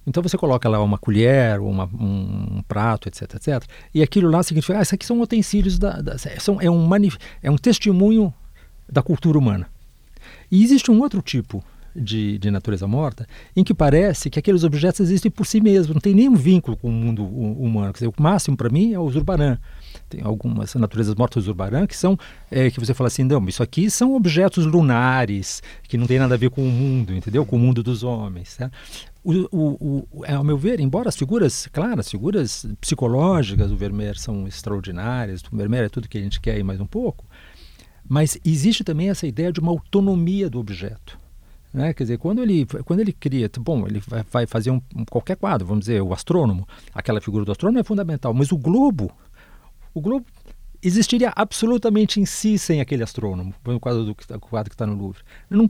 [0.06, 3.64] Então você coloca lá uma colher, uma, um, prato, etc, etc.
[3.94, 6.88] E aquilo lá significa, ah, isso aqui são utensílios da, da são, é um
[7.42, 8.32] é um testemunho
[8.88, 9.68] da cultura humana.
[10.50, 11.62] E existe um outro tipo
[11.94, 16.00] de, de natureza morta, em que parece que aqueles objetos existem por si mesmos, não
[16.00, 17.92] tem nenhum vínculo com o mundo humano.
[17.92, 19.58] Quer dizer, o máximo para mim é o Zurbaran.
[20.08, 21.54] Tem algumas naturezas mortas do
[21.86, 22.18] que são,
[22.50, 26.34] é, que você fala assim, não, isso aqui são objetos lunares, que não tem nada
[26.34, 27.46] a ver com o mundo, entendeu?
[27.46, 28.56] Com o mundo dos homens.
[28.56, 28.70] Tá?
[29.22, 34.18] O, o, o, ao meu ver, embora as figuras, claro, as figuras psicológicas do Vermeer
[34.18, 37.24] são extraordinárias, o Vermeer é tudo que a gente quer e mais um pouco,
[38.08, 41.19] mas existe também essa ideia de uma autonomia do objeto.
[41.72, 41.94] Né?
[41.94, 45.36] Quer dizer, quando ele, quando ele cria, bom, ele vai, vai fazer um, um, qualquer
[45.36, 49.10] quadro, vamos dizer, o astrônomo, aquela figura do astrônomo é fundamental, mas o globo,
[49.94, 50.26] o globo
[50.82, 55.22] existiria absolutamente em si sem aquele astrônomo, no quadro, do, quadro que está no Louvre.
[55.48, 55.68] Não,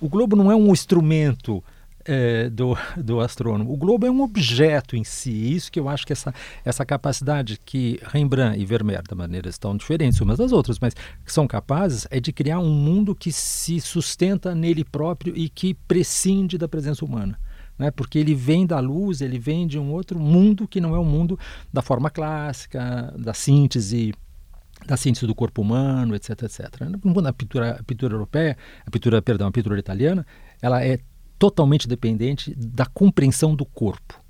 [0.00, 1.62] o globo não é um instrumento
[2.04, 3.72] é, do, do astrônomo.
[3.72, 5.54] O globo é um objeto em si.
[5.54, 6.34] Isso que eu acho que essa,
[6.64, 11.32] essa capacidade que Rembrandt e Vermeer, da maneira estão diferentes umas das outras, mas que
[11.32, 16.58] são capazes é de criar um mundo que se sustenta nele próprio e que prescinde
[16.58, 17.38] da presença humana.
[17.78, 17.90] Né?
[17.90, 21.04] Porque ele vem da luz, ele vem de um outro mundo que não é o
[21.04, 21.38] mundo
[21.72, 24.12] da forma clássica, da síntese
[24.86, 26.64] da síntese do corpo humano, etc, etc.
[27.26, 30.26] A pintura, a pintura europeia, a pintura, perdão, a pintura italiana,
[30.62, 30.98] ela é
[31.40, 34.22] totalmente dependente da compreensão do corpo.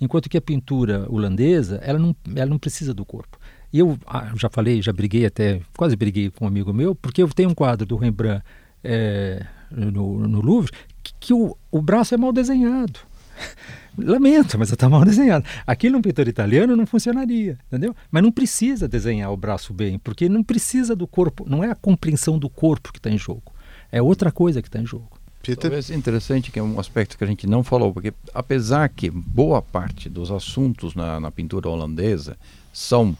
[0.00, 3.36] Enquanto que a pintura holandesa, ela não, ela não precisa do corpo.
[3.72, 7.28] Eu ah, já falei, já briguei até, quase briguei com um amigo meu, porque eu
[7.28, 8.44] tenho um quadro do Rembrandt
[8.84, 10.70] é, no, no, Louvre
[11.02, 13.00] que, que o, o braço é mal desenhado.
[13.98, 15.44] Lamento, mas está mal desenhado.
[15.66, 17.94] Aquilo num pintor italiano não funcionaria, entendeu?
[18.08, 21.74] Mas não precisa desenhar o braço bem, porque não precisa do corpo, não é a
[21.74, 23.52] compreensão do corpo que está em jogo,
[23.90, 25.21] é outra coisa que está em jogo.
[25.42, 25.56] Peter?
[25.56, 29.60] Talvez interessante que é um aspecto que a gente não falou, porque apesar que boa
[29.60, 32.36] parte dos assuntos na, na pintura holandesa
[32.72, 33.16] são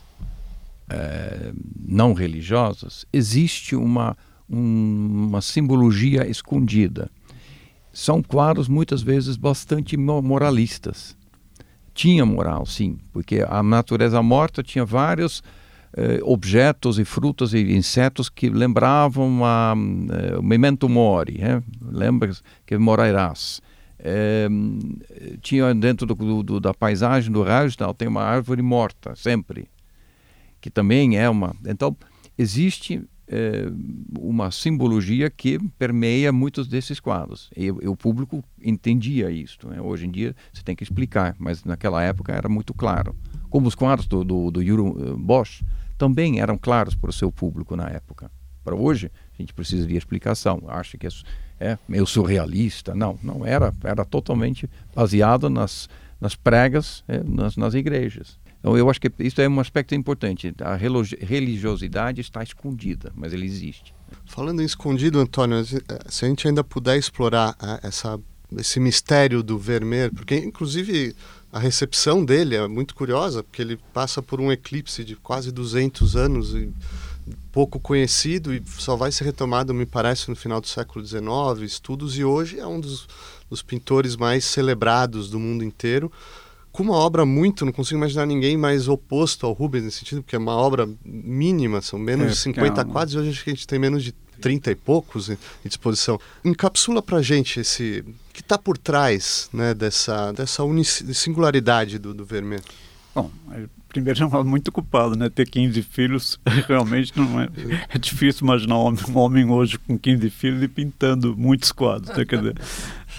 [0.89, 1.53] é,
[1.85, 4.17] não religiosos, existe uma,
[4.49, 7.11] um, uma simbologia escondida.
[7.93, 11.17] São quadros muitas vezes bastante moralistas.
[11.93, 15.43] Tinha moral, sim, porque a natureza morta tinha vários
[16.23, 19.75] objetos e frutas e insetos que lembravam a,
[20.11, 21.63] eh, o memento mori, eh?
[21.83, 22.31] lembra
[22.67, 23.61] que morirás.
[23.99, 24.49] Eh,
[25.43, 29.69] tinha dentro do, do, da paisagem do Rajnal tem uma árvore morta sempre,
[30.61, 31.55] que também é uma.
[31.67, 31.95] Então
[32.39, 33.71] existe eh,
[34.19, 37.51] uma simbologia que permeia muitos desses quadros.
[37.55, 39.69] E, e o público entendia isso.
[39.69, 39.81] Né?
[39.81, 43.15] Hoje em dia você tem que explicar, mas naquela época era muito claro.
[43.51, 45.63] Como os quadros do, do, do Jürgen Bosch
[46.03, 48.29] também eram claros para o seu público na época.
[48.65, 50.61] Para hoje, a gente precisaria explicação.
[50.67, 51.11] Acha que é,
[51.61, 52.93] é meio surrealista?
[52.93, 53.73] Não, não era.
[53.85, 55.89] Era totalmente baseado nas,
[56.21, 58.37] nas pregas, é, nas, nas igrejas.
[58.59, 60.53] Então, eu acho que isso é um aspecto importante.
[60.61, 63.95] A religiosidade está escondida, mas ela existe.
[64.27, 68.19] Falando em escondido, Antônio, se a gente ainda puder explorar essa,
[68.59, 71.15] esse mistério do Vermeer, porque inclusive
[71.53, 76.17] a recepção dele é muito curiosa, porque ele passa por um eclipse de quase 200
[76.17, 76.73] anos e
[77.53, 81.21] pouco conhecido e só vai ser retomado, me parece, no final do século XIX,
[81.63, 83.07] estudos, e hoje é um dos,
[83.51, 86.11] dos pintores mais celebrados do mundo inteiro,
[86.73, 90.35] com uma obra muito, não consigo imaginar ninguém mais oposto ao Rubens nesse sentido, porque
[90.35, 93.51] é uma obra mínima, são menos é, de 50 é quadros, e hoje acho que
[93.51, 96.19] a gente tem menos de 30 e poucos em, em disposição.
[96.45, 100.63] Encapsula pra gente esse que está por trás né, dessa, dessa
[101.13, 102.63] singularidade do, do Vermeer?
[103.15, 103.31] Bom,
[103.91, 105.29] primeiro é muito culpado, né?
[105.29, 107.49] Ter 15 filhos realmente não é.
[107.91, 112.17] É difícil imaginar um homem, um homem hoje com 15 filhos e pintando muitos quadros.
[112.17, 112.25] Né?
[112.25, 112.55] Quer dizer,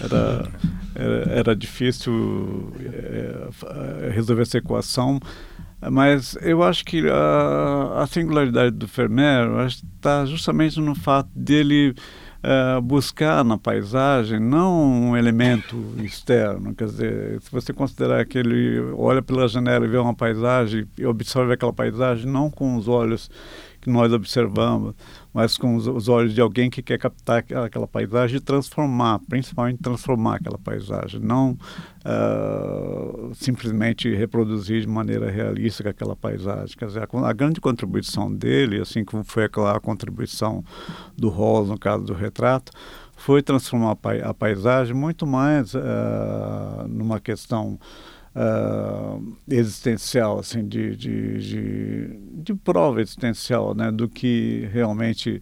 [0.00, 0.48] era,
[0.94, 5.20] era, era difícil é, resolver essa equação.
[5.90, 11.94] Mas eu acho que a, a singularidade do Vermeer está justamente no fato dele
[12.44, 18.80] uh, buscar na paisagem não um elemento externo, quer dizer, se você considerar que ele
[18.96, 23.30] olha pela janela e vê uma paisagem e observa aquela paisagem não com os olhos
[23.80, 24.94] que nós observamos,
[25.34, 29.82] mas com os, os, olhos de alguém que quer captar aquela, paisagem e transformar, principalmente
[29.82, 31.58] transformar aquela paisagem, não
[32.04, 36.76] uh, simplesmente reproduzir de maneira realística aquela paisagem.
[36.76, 40.64] Quer dizer, a, a, grande contribuição dele, assim como foi aquela contribuição
[41.16, 42.70] do Rawls no caso do retrato,
[43.16, 47.76] foi transformar a, paisagem muito mais uh, numa questão
[48.34, 55.40] uh, existencial, assim, de, de, de, de, prova existencial, né, do que realmente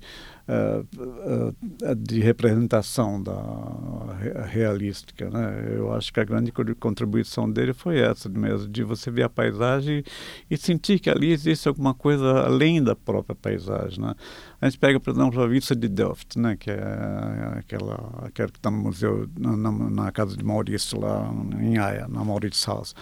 [1.98, 5.74] de representação da realística, né?
[5.76, 10.02] Eu acho que a grande contribuição dele foi essa mesmo, de você ver a paisagem
[10.50, 14.14] e sentir que ali existe alguma coisa além da própria paisagem, né?
[14.60, 16.56] A gente pega, por exemplo, a vista de Delft, né?
[16.56, 21.78] Que é aquela, aquela que está no museu, na, na, casa de Maurício, lá em
[21.78, 22.94] Haia, na Maurício House.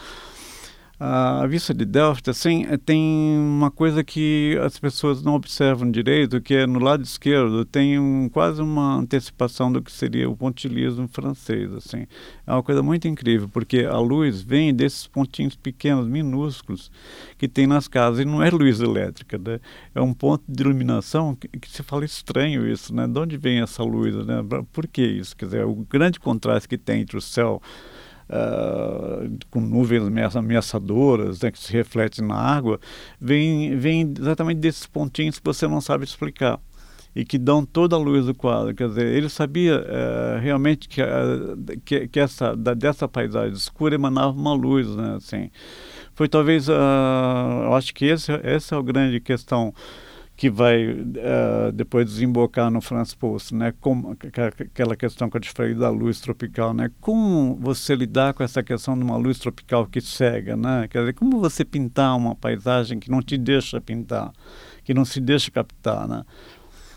[1.03, 3.01] A vista de Delft assim é, tem
[3.39, 8.29] uma coisa que as pessoas não observam direito que é no lado esquerdo tem um,
[8.29, 12.07] quase uma antecipação do que seria o pontilhismo francês assim.
[12.47, 16.93] É uma coisa muito incrível porque a luz vem desses pontinhos pequenos minúsculos
[17.39, 19.59] que tem nas casas e não é luz elétrica né?
[19.95, 23.07] é um ponto de iluminação que, que se fala estranho isso né?
[23.09, 24.45] De onde vem essa luz né?
[24.71, 25.35] Por que isso?
[25.35, 27.63] Quer dizer o grande contraste que tem entre o céu
[28.31, 30.03] uh, com nuvens
[30.37, 32.81] ameaçadoras né, que se refletem na água,
[33.21, 36.61] vem, vem exatamente desses pontinhos que você não sabe explicar
[37.15, 38.75] e que dão toda a luz do quadro.
[38.75, 43.95] Quer dizer, ele sabia uh, realmente que, uh, que, que, essa, da, dessa paisagem escura
[43.95, 45.17] emanava uma luz, né?
[45.17, 45.51] Assim,
[46.15, 46.73] foi talvez, uh,
[47.65, 49.75] eu acho que esse, essa é a grande questão
[50.41, 53.75] que vai uh, depois desembocar no Franz Post, né?
[53.79, 54.17] Como,
[54.63, 56.91] aquela questão que eu te falei da luz tropical, né?
[56.99, 60.89] Como você lidar com essa questão de uma luz tropical que cega, né?
[60.89, 64.33] Quer dizer, como você pintar uma paisagem que não te deixa pintar,
[64.83, 66.25] que não se deixa captar, né?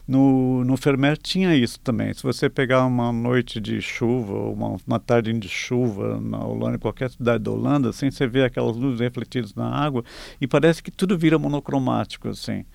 [0.05, 2.13] No, no Fermer tinha isso também.
[2.13, 7.09] Se você pegar uma noite de chuva, uma, uma tarde de chuva na Holanda, qualquer
[7.09, 10.03] cidade da Holanda, assim, você vê aquelas luzes refletidas na água
[10.41, 12.65] e parece que tudo vira monocromático, assim.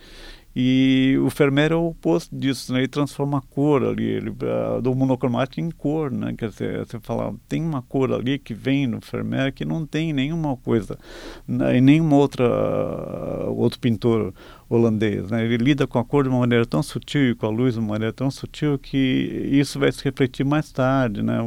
[0.61, 2.80] E o Vermeer é o oposto disso, né?
[2.80, 6.34] ele transforma a cor ali, ele, uh, do monocromático em cor, né?
[6.36, 10.12] Quer dizer, você fala, tem uma cor ali que vem no Vermeer que não tem
[10.12, 10.98] nenhuma coisa,
[11.46, 11.78] né?
[11.78, 14.34] em nenhuma outra, uh, outro pintor
[14.68, 15.30] holandês.
[15.30, 15.44] Né?
[15.44, 17.80] Ele lida com a cor de uma maneira tão sutil e com a luz de
[17.80, 18.96] uma maneira tão sutil que
[19.50, 21.22] isso vai se refletir mais tarde.
[21.22, 21.38] Né?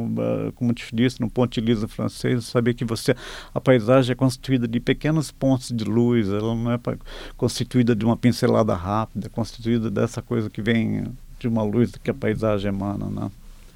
[0.54, 3.14] Como te disse, no pontilhismo francês, saber que você
[3.54, 6.80] a paisagem é constituída de pequenos pontos de luz, ela não é
[7.36, 11.04] constituída de uma pincelada rápida, é constituída dessa coisa que vem
[11.38, 13.06] de uma luz que a paisagem emana.
[13.06, 13.30] Né?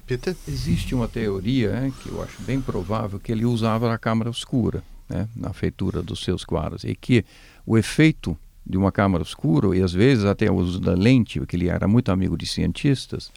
[0.05, 0.35] Peter?
[0.47, 4.83] Existe uma teoria é, que eu acho bem provável que ele usava a câmara escura
[5.09, 7.25] né, na feitura dos seus quadros e que
[7.65, 8.37] o efeito
[8.67, 11.87] de uma câmara escura e às vezes até o uso da lente, porque ele era
[11.87, 13.31] muito amigo de cientistas,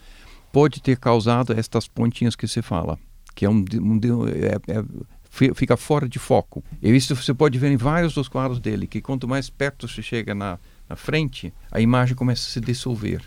[0.53, 2.99] pode ter causado estas pontinhas que se fala,
[3.35, 4.85] que é um, um é, é,
[5.55, 6.65] fica fora de foco.
[6.83, 10.03] E isso você pode ver em vários dos quadros dele, que quanto mais perto se
[10.03, 10.59] chega na,
[10.89, 13.23] na frente, a imagem começa a se dissolver.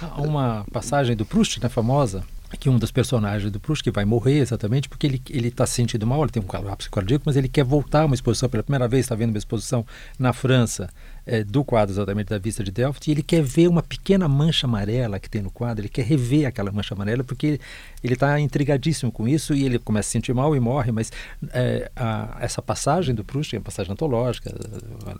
[0.00, 2.24] Há uma passagem do Proust, né, famosa,
[2.56, 6.06] que um dos personagens do Proust que vai morrer exatamente porque ele ele está sentindo
[6.06, 8.88] mal, ele tem um colapso cardíaco, mas ele quer voltar a uma exposição pela primeira
[8.88, 9.84] vez, está vendo uma exposição
[10.18, 10.88] na França
[11.26, 14.66] é, do quadro exatamente da vista de Delft e ele quer ver uma pequena mancha
[14.66, 17.60] amarela que tem no quadro, ele quer rever aquela mancha amarela porque
[18.02, 21.12] ele está intrigadíssimo com isso e ele começa a sentir mal e morre, mas
[21.50, 24.50] é, a, essa passagem do Proust, que é uma passagem antológica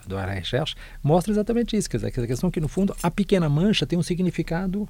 [0.06, 3.48] do Alain Recherche, mostra exatamente isso, quer dizer, a questão que no fundo a pequena
[3.48, 4.88] mancha tem um significado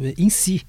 [0.00, 0.64] é, em si,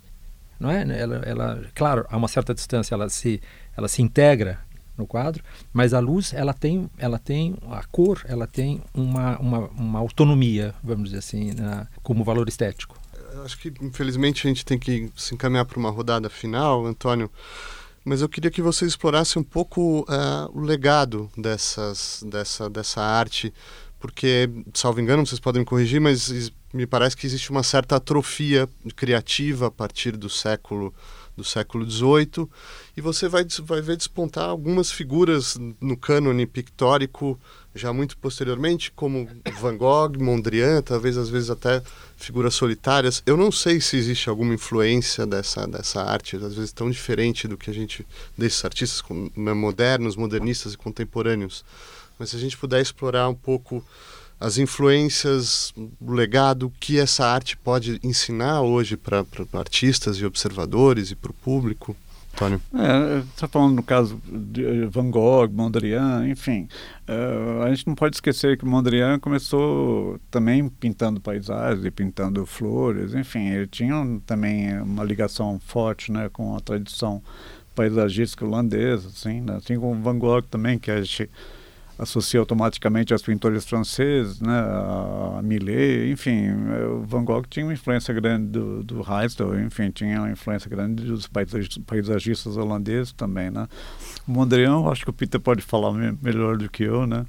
[0.64, 0.82] não é?
[0.98, 3.42] Ela, ela, claro, a uma certa distância ela se,
[3.76, 4.60] ela se integra
[4.98, 5.44] no quadro,
[5.74, 10.74] mas a luz ela tem, ela tem a cor, ela tem uma, uma, uma autonomia,
[10.82, 12.98] vamos dizer assim, na, como valor estético.
[13.44, 17.30] Acho que infelizmente a gente tem que se encaminhar para uma rodada final, Antônio.
[18.06, 23.54] Mas eu queria que você explorasse um pouco uh, o legado dessas, dessa, dessa arte,
[24.04, 28.68] porque, salvo engano, vocês podem me corrigir, mas me parece que existe uma certa atrofia
[28.98, 30.94] criativa a partir do século
[31.38, 32.48] do século XVIII
[32.98, 37.40] e você vai, vai ver despontar algumas figuras no cânone pictórico
[37.74, 39.28] já muito posteriormente, como
[39.60, 41.82] Van Gogh, Mondrian, talvez às vezes até
[42.18, 43.24] figuras solitárias.
[43.26, 47.58] Eu não sei se existe alguma influência dessa, dessa arte, às vezes tão diferente do
[47.58, 48.06] que a gente,
[48.38, 49.02] desses artistas
[49.36, 51.64] modernos, modernistas e contemporâneos.
[52.18, 53.84] Mas se a gente puder explorar um pouco
[54.40, 61.16] as influências, o legado que essa arte pode ensinar hoje para artistas e observadores e
[61.16, 61.96] para o público.
[62.34, 62.62] Antônio?
[62.74, 66.68] É, está falando no caso de Van Gogh, Mondrian, enfim.
[67.08, 73.50] Uh, a gente não pode esquecer que Mondrian começou também pintando paisagens pintando flores, enfim,
[73.50, 73.96] ele tinha
[74.26, 77.22] também uma ligação forte né, com a tradição
[77.76, 81.30] paisagística holandesa, assim, né, assim como Van Gogh também, que a gente
[81.98, 86.50] associa automaticamente aos pintores franceses, né, a Millet, enfim,
[86.90, 91.04] o Van Gogh tinha uma influência grande do, do Heistel, enfim, tinha uma influência grande
[91.04, 93.68] dos paisagistas holandeses também, né.
[94.28, 97.26] O Mondrian, acho que o Peter pode falar me melhor do que eu, né,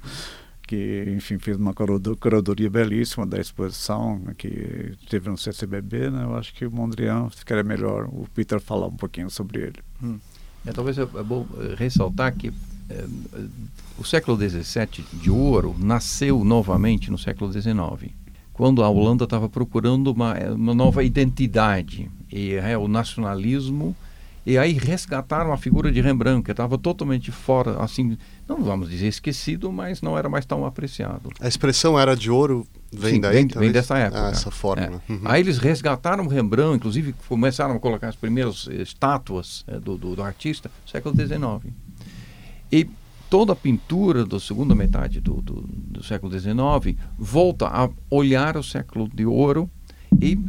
[0.67, 6.53] que, enfim, fez uma curadoria belíssima da exposição que teve no CCBB, né, eu acho
[6.55, 9.79] que o Mondrian ficaria melhor o Peter falar um pouquinho sobre ele.
[10.03, 10.17] Hum.
[10.65, 12.51] É, talvez é, bom eh, ressaltar que
[13.97, 18.11] o século XVII de ouro nasceu novamente no século XIX,
[18.53, 23.95] quando a Holanda estava procurando uma, uma nova identidade e é, o nacionalismo
[24.45, 28.15] E aí resgataram a figura de Rembrandt, que estava totalmente fora, assim,
[28.47, 31.31] não vamos dizer esquecido, mas não era mais tão apreciado.
[31.41, 33.33] A expressão era de ouro vem Sim, daí?
[33.33, 34.27] Vem, vem dessa época.
[34.27, 35.01] Ah, essa fórmula.
[35.09, 35.11] É.
[35.11, 35.21] Uhum.
[35.25, 40.15] Aí eles resgataram Rembrandt, inclusive começaram a colocar as primeiras eh, estátuas eh, do, do,
[40.15, 41.73] do artista, século XIX.
[42.71, 42.87] E
[43.29, 48.63] toda a pintura da segunda metade do, do, do século XIX volta a olhar o
[48.63, 49.69] século de ouro
[50.21, 50.39] e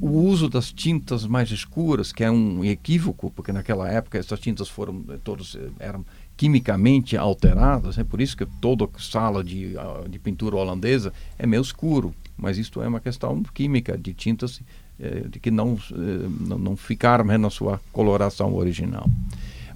[0.00, 4.68] o uso das tintas mais escuras, que é um equívoco, porque naquela época essas tintas
[4.68, 6.04] foram todas eh, eram
[6.38, 11.60] quimicamente alteradas, é por isso que toda sala de, ah, de pintura holandesa é meio
[11.60, 14.62] escuro, mas isto é uma questão química de tintas
[14.98, 19.06] eh, de que não, eh, não, não ficaram né, na sua coloração original.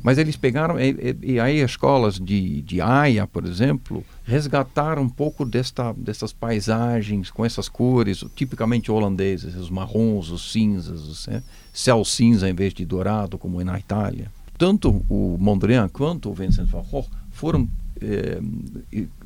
[0.05, 5.01] Mas eles pegaram, e, e, e aí as escolas de, de Haia, por exemplo, resgataram
[5.01, 11.27] um pouco desta, dessas paisagens com essas cores tipicamente holandesas, os marrons, os cinzas, os,
[11.29, 11.43] é,
[11.73, 14.31] céu cinza em vez de dourado, como é na Itália.
[14.59, 17.67] Tanto o Mondrian quanto o Vincent van Gogh foram
[17.99, 18.43] é,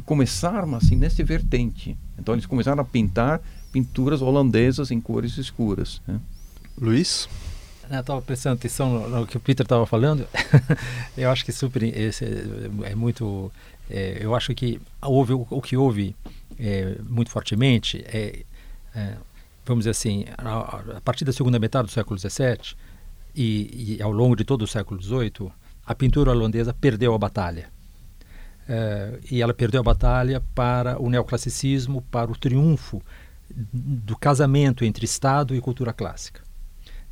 [0.05, 1.97] começaram assim nesse vertente.
[2.17, 3.41] Então eles começaram a pintar
[3.73, 6.01] pinturas holandesas em cores escuras.
[6.07, 6.21] Né?
[6.81, 7.29] Luiz?
[7.91, 10.27] Eu estava prestando atenção no, que o Peter estava falando.
[11.17, 13.51] eu acho que super esse é, é muito.
[13.91, 16.15] É, eu acho que houve o, o que houve
[16.59, 18.45] é, muito fortemente é,
[19.65, 22.75] vamos dizer assim, a, a, partir da segunda metade do século XVII
[23.35, 25.51] e, e, ao longo de todo o século XVIII,
[25.87, 27.71] a pintura holandesa perdeu a batalha.
[29.31, 33.03] e ela perdeu a batalha para o neoclassicismo, para o triunfo
[33.51, 36.48] do casamento entre Estado e cultura clássica.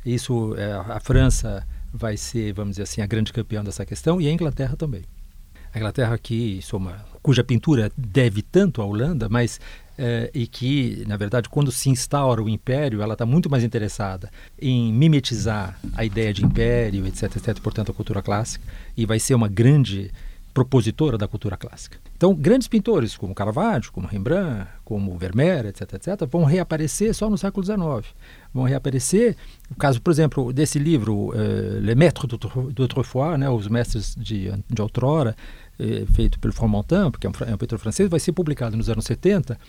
[0.07, 4.27] Isso, é, a França vai ser, vamos dizer assim, a grande campeã dessa questão e
[4.27, 5.03] a Inglaterra também.
[5.73, 9.59] A Inglaterra que soma, cuja pintura deve tanto à Holanda, mas
[9.97, 14.31] é, e que, na verdade, quando se instaura o império, ela está muito mais interessada
[14.57, 18.63] em mimetizar a ideia de império, etc, etc, portanto, a cultura clássica,
[18.95, 20.09] e vai ser uma grande
[20.57, 21.99] propositora da cultura clássica.
[22.15, 27.37] Então, grandes pintores como Caravaggio, como Rembrandt, como Vermeer, etc, etc, vão reaparecer só no
[27.37, 28.15] século XIX.
[28.51, 29.35] Vão reaparecer,
[29.69, 32.27] o caso, por exemplo, desse livro, uh, Les Maîtres
[32.73, 35.35] d'Autrefois, né, os mestres de, de outrora,
[35.79, 38.89] uh, feito pelo Fromentin, porque é um, é um pintor francês, vai ser publicado nos
[38.89, 39.59] anos 70,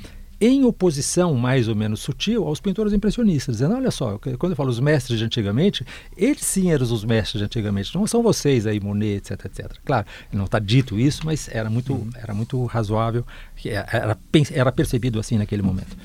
[0.41, 4.70] em oposição mais ou menos sutil aos pintores impressionistas, dizendo, olha só, quando eu falo
[4.70, 5.84] os mestres de antigamente,
[6.16, 9.72] eles sim eram os mestres de antigamente, não são vocês aí, Monet, etc, etc.
[9.84, 12.11] Claro, não está dito isso, mas era muito, uhum.
[12.14, 13.24] era muito razoável,
[13.64, 14.16] era,
[14.53, 15.97] era percebido assim naquele momento.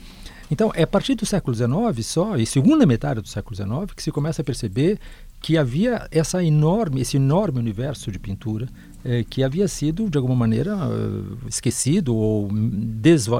[0.50, 4.04] Então, é a partir do século XIX só, e segunda metade do século XIX, que
[4.04, 5.00] se começa a perceber
[5.42, 8.68] que havia essa enorme, esse enorme universo de pintura
[9.06, 12.50] eh, que havia sido, de alguma maneira, uh, esquecido ou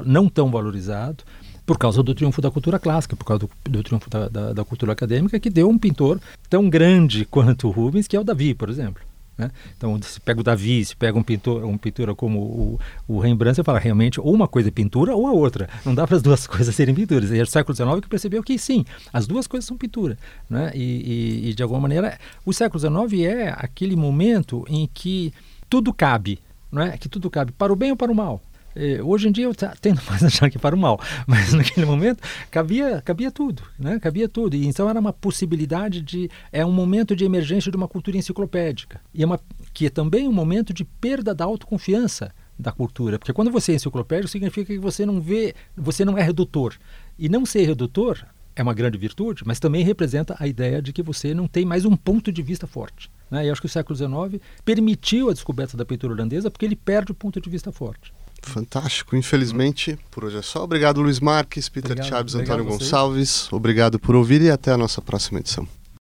[0.04, 1.24] não tão valorizado
[1.64, 4.64] por causa do triunfo da cultura clássica, por causa do, do triunfo da, da, da,
[4.64, 8.54] cultura acadêmica, que deu um pintor tão grande quanto o Rubens, que é o Davi,
[8.54, 9.02] por exemplo.
[9.36, 9.50] Né?
[9.76, 13.56] Então, se pega o Davi, se pega um pintor, um pintura como o, o Rembrandt,
[13.56, 15.68] você fala realmente ou uma coisa é pintura ou a outra.
[15.84, 17.30] Não dá para as duas coisas serem pinturas.
[17.30, 20.16] E é o século XIX que percebeu que sim, as duas coisas são pintura.
[20.48, 20.70] Né?
[20.74, 25.32] E, e, e de alguma maneira, o século XIX é aquele momento em que
[25.74, 26.38] tudo cabe,
[26.70, 26.96] não é?
[26.96, 28.40] Que tudo cabe para o bem ou para o mal.
[28.76, 32.22] É, hoje em dia eu tendo mais achar que para o mal, mas naquele momento
[32.48, 33.98] cabia, cabia tudo, né?
[33.98, 34.54] Cabia tudo.
[34.54, 39.00] E então era uma possibilidade de é um momento de emergência de uma cultura enciclopédica
[39.12, 39.40] e é uma
[39.72, 43.74] que é também um momento de perda da autoconfiança da cultura, porque quando você é
[43.74, 46.76] enciclopédico significa que você não vê, você não é redutor.
[47.18, 51.02] E não ser redutor é uma grande virtude, mas também representa a ideia de que
[51.02, 53.10] você não tem mais um ponto de vista forte.
[53.34, 53.46] Né?
[53.46, 57.10] E acho que o século XIX permitiu a descoberta da pintura holandesa porque ele perde
[57.10, 58.14] o ponto de vista forte.
[58.42, 59.16] Fantástico.
[59.16, 60.62] Infelizmente, por hoje é só.
[60.62, 63.52] Obrigado, Luiz Marques, Peter obrigado, Chaves, obrigado Antônio Gonçalves.
[63.52, 65.66] Obrigado por ouvir e até a nossa próxima edição.